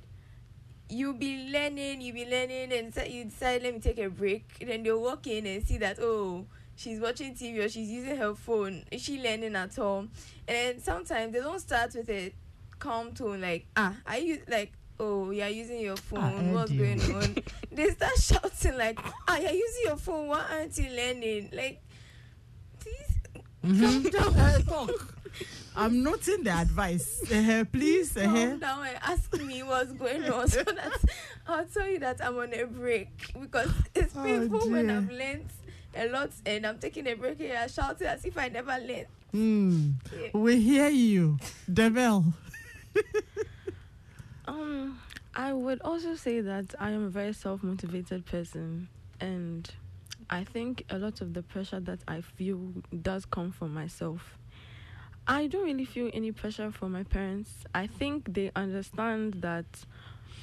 [0.90, 4.44] you'll be learning, you'll be learning, and so you decide, let me take a break.
[4.60, 6.46] And Then they'll walk in and see that, oh,
[6.76, 8.84] she's watching TV or she's using her phone.
[8.90, 9.98] Is she learning at all?
[10.00, 10.08] And
[10.46, 12.32] then sometimes they don't start with a
[12.78, 16.52] calm tone like, ah, are you like, oh, you're using your phone.
[16.52, 16.78] What's Eddie.
[16.96, 17.36] going on?
[17.72, 18.98] they start shouting like,
[19.28, 20.28] ah, you're using your phone.
[20.28, 21.50] Why aren't you learning?
[21.52, 21.82] Like,
[22.80, 23.14] please
[23.64, 24.12] Mhm.
[24.12, 24.62] calm down.
[24.64, 25.14] talk
[25.76, 30.46] i'm noting the advice uh, please uh, calm down and ask me what's going on
[30.48, 30.92] so that
[31.46, 33.08] I'll tell you that I'm on a break
[33.40, 34.90] because it's Oh, painful when.
[34.90, 35.48] I've learned
[35.94, 39.06] a lot and I'm taking a break here and shouting as if I never learned.
[39.32, 39.90] Hmm.
[40.18, 40.28] Yeah.
[40.34, 41.38] we hear you
[41.72, 42.24] devil
[44.48, 44.98] Um,
[45.34, 48.88] I would also say that I am a very self motivated person,
[49.20, 49.70] and
[50.30, 52.72] I think a lot of the pressure that I feel
[53.02, 54.38] does come from myself.
[55.26, 57.50] I don't really feel any pressure from my parents.
[57.74, 59.66] I think they understand that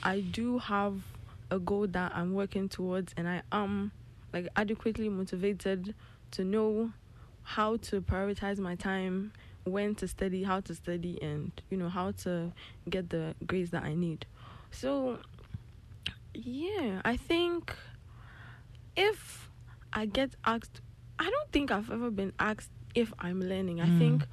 [0.04, 1.02] I do have
[1.50, 3.92] a goal that I'm working towards and I am
[4.34, 5.96] like adequately motivated
[6.32, 6.92] to know
[7.42, 9.32] how to prioritize my time,
[9.66, 12.52] when to study, how to study and you know how to
[12.90, 14.26] get the grades that I need.
[14.72, 15.20] So
[16.34, 17.74] yeah, I think
[18.96, 19.50] if
[19.94, 20.82] I get asked
[21.20, 23.82] I don't think I've ever been asked if I'm learning.
[23.82, 23.98] I Mm.
[23.98, 24.28] think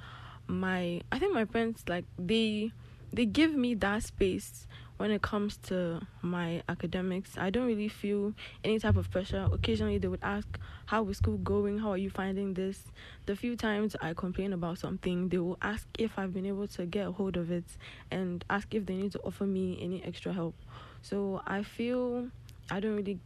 [0.47, 2.71] my I think my parents like they
[3.13, 4.67] they give me that space
[5.03, 7.37] when it comes to my academics.
[7.37, 9.49] I don't really feel any type of pressure.
[9.51, 10.47] Occasionally they would ask,
[10.85, 11.77] How is school going?
[11.77, 12.85] How are you finding this?
[13.25, 16.85] The few times I complain about something, they will ask if I've been able to
[16.85, 17.65] get a hold of it
[18.11, 20.55] and ask if they need to offer me any extra help.
[21.01, 22.29] So I feel
[22.71, 23.19] I don't really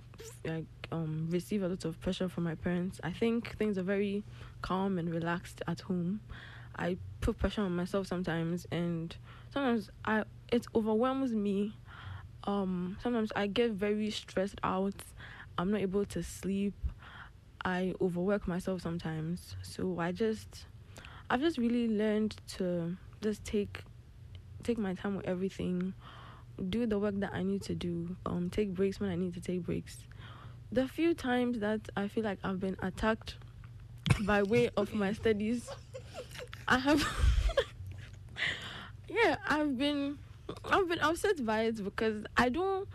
[0.46, 3.00] like um, receive a lot of pressure from my parents.
[3.04, 4.24] I think things are very
[4.64, 6.22] calm and relaxed at home.
[6.76, 9.16] I put pressure on myself sometimes, and
[9.52, 11.76] sometimes I it overwhelms me.
[12.44, 14.96] Um, sometimes I get very stressed out.
[15.58, 16.74] I'm not able to sleep.
[17.66, 19.56] I overwork myself sometimes.
[19.62, 20.66] So I just,
[21.30, 23.84] I've just really learned to just take,
[24.64, 25.94] take my time with everything
[26.70, 29.42] do the work that I need to do, um, take breaks when I need to
[29.42, 29.98] take breaks.
[30.72, 33.36] The few times that I feel like I've been attacked
[34.22, 35.70] by way of my studies,
[36.68, 37.08] I have,
[39.10, 40.18] yeah, I've been,
[40.66, 42.88] I've been upset by it because I don't,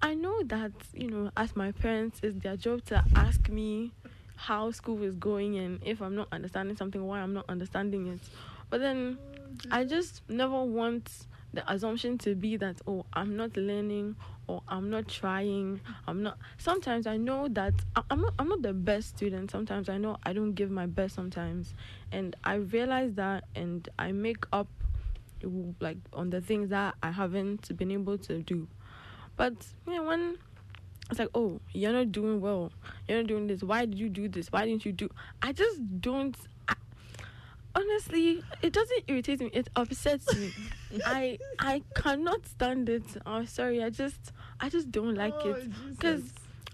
[0.00, 3.92] I know that you know, as my parents, it's their job to ask me
[4.36, 8.20] how school is going and if I'm not understanding something, why I'm not understanding it.
[8.70, 9.18] But then
[9.70, 11.10] I just never want
[11.54, 14.16] the assumption to be that oh I'm not learning
[14.48, 15.80] or I'm not trying.
[16.06, 16.38] I'm not.
[16.56, 17.74] Sometimes I know that
[18.10, 18.34] I'm not.
[18.38, 19.50] I'm not the best student.
[19.50, 21.14] Sometimes I know I don't give my best.
[21.14, 21.74] Sometimes,
[22.10, 24.68] and I realize that, and I make up
[25.80, 28.68] like on the things that I haven't been able to do.
[29.36, 29.54] But
[29.86, 30.38] you know when
[31.10, 32.70] it's like, oh, you're not doing well.
[33.08, 33.62] You're not doing this.
[33.62, 34.52] Why did you do this?
[34.52, 35.08] Why didn't you do?
[35.40, 36.36] I just don't.
[36.68, 36.74] I,
[37.74, 39.50] honestly, it doesn't irritate me.
[39.52, 40.52] It upsets me.
[41.06, 43.04] I I cannot stand it.
[43.24, 43.82] I'm sorry.
[43.82, 46.22] I just I just don't like it oh, because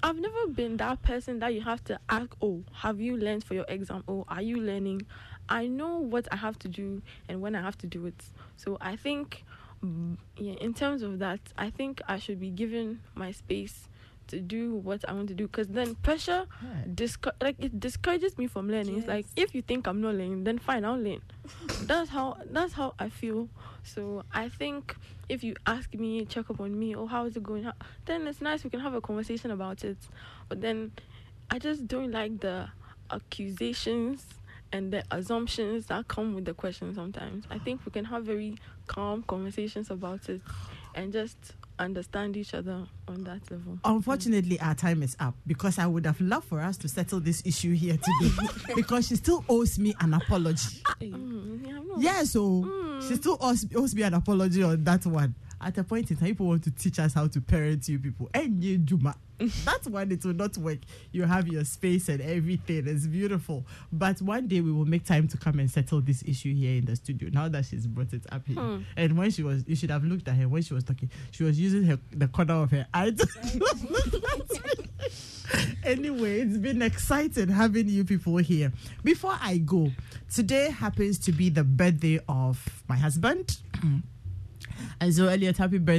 [0.02, 2.34] I've never been that person that you have to ask.
[2.42, 4.02] Oh, have you learned for your exam?
[4.08, 5.02] Oh, are you learning?
[5.48, 8.14] I know what I have to do and when I have to do it.
[8.56, 9.44] So I think,
[9.84, 13.88] mm, yeah, in terms of that, I think I should be given my space
[14.28, 16.46] to do what I want to do because then pressure
[16.94, 18.96] disco- like it discourages me from learning.
[18.98, 21.20] It's like if you think I'm not learning, then fine, I'll learn.
[21.82, 23.48] that's how that's how I feel.
[23.82, 24.96] So I think
[25.28, 27.74] if you ask me, check up on me, or how is it going, how,
[28.06, 29.98] then it's nice we can have a conversation about it.
[30.48, 30.92] But then
[31.50, 32.68] I just don't like the
[33.10, 34.24] accusations
[34.74, 37.44] and the assumptions that come with the question sometimes.
[37.48, 38.56] I think we can have very
[38.88, 40.40] calm conversations about it
[40.96, 41.36] and just
[41.78, 43.78] understand each other on that level.
[43.84, 47.40] Unfortunately, our time is up because I would have loved for us to settle this
[47.46, 48.34] issue here today
[48.74, 50.82] because she still owes me an apology.
[51.00, 51.94] Mm, yeah, no.
[51.98, 53.08] Yeah, so Mm.
[53.08, 55.34] she still owes, owes me an apology on that one.
[55.64, 58.28] At a point in time, people want to teach us how to parent you people.
[58.34, 59.16] And you, Juma.
[59.64, 60.80] That's when it will not work.
[61.10, 62.86] You have your space and everything.
[62.86, 63.64] It's beautiful.
[63.90, 66.84] But one day we will make time to come and settle this issue here in
[66.84, 67.30] the studio.
[67.32, 68.56] Now that she's brought it up here.
[68.56, 68.82] Hmm.
[68.94, 71.10] And when she was, you should have looked at her when she was talking.
[71.30, 73.14] She was using her the corner of her eye.
[75.82, 78.70] anyway, it's been exciting having you people here.
[79.02, 79.90] Before I go,
[80.32, 83.56] today happens to be the birthday of my husband.
[85.00, 85.92] and so, Elliot, happy birthday.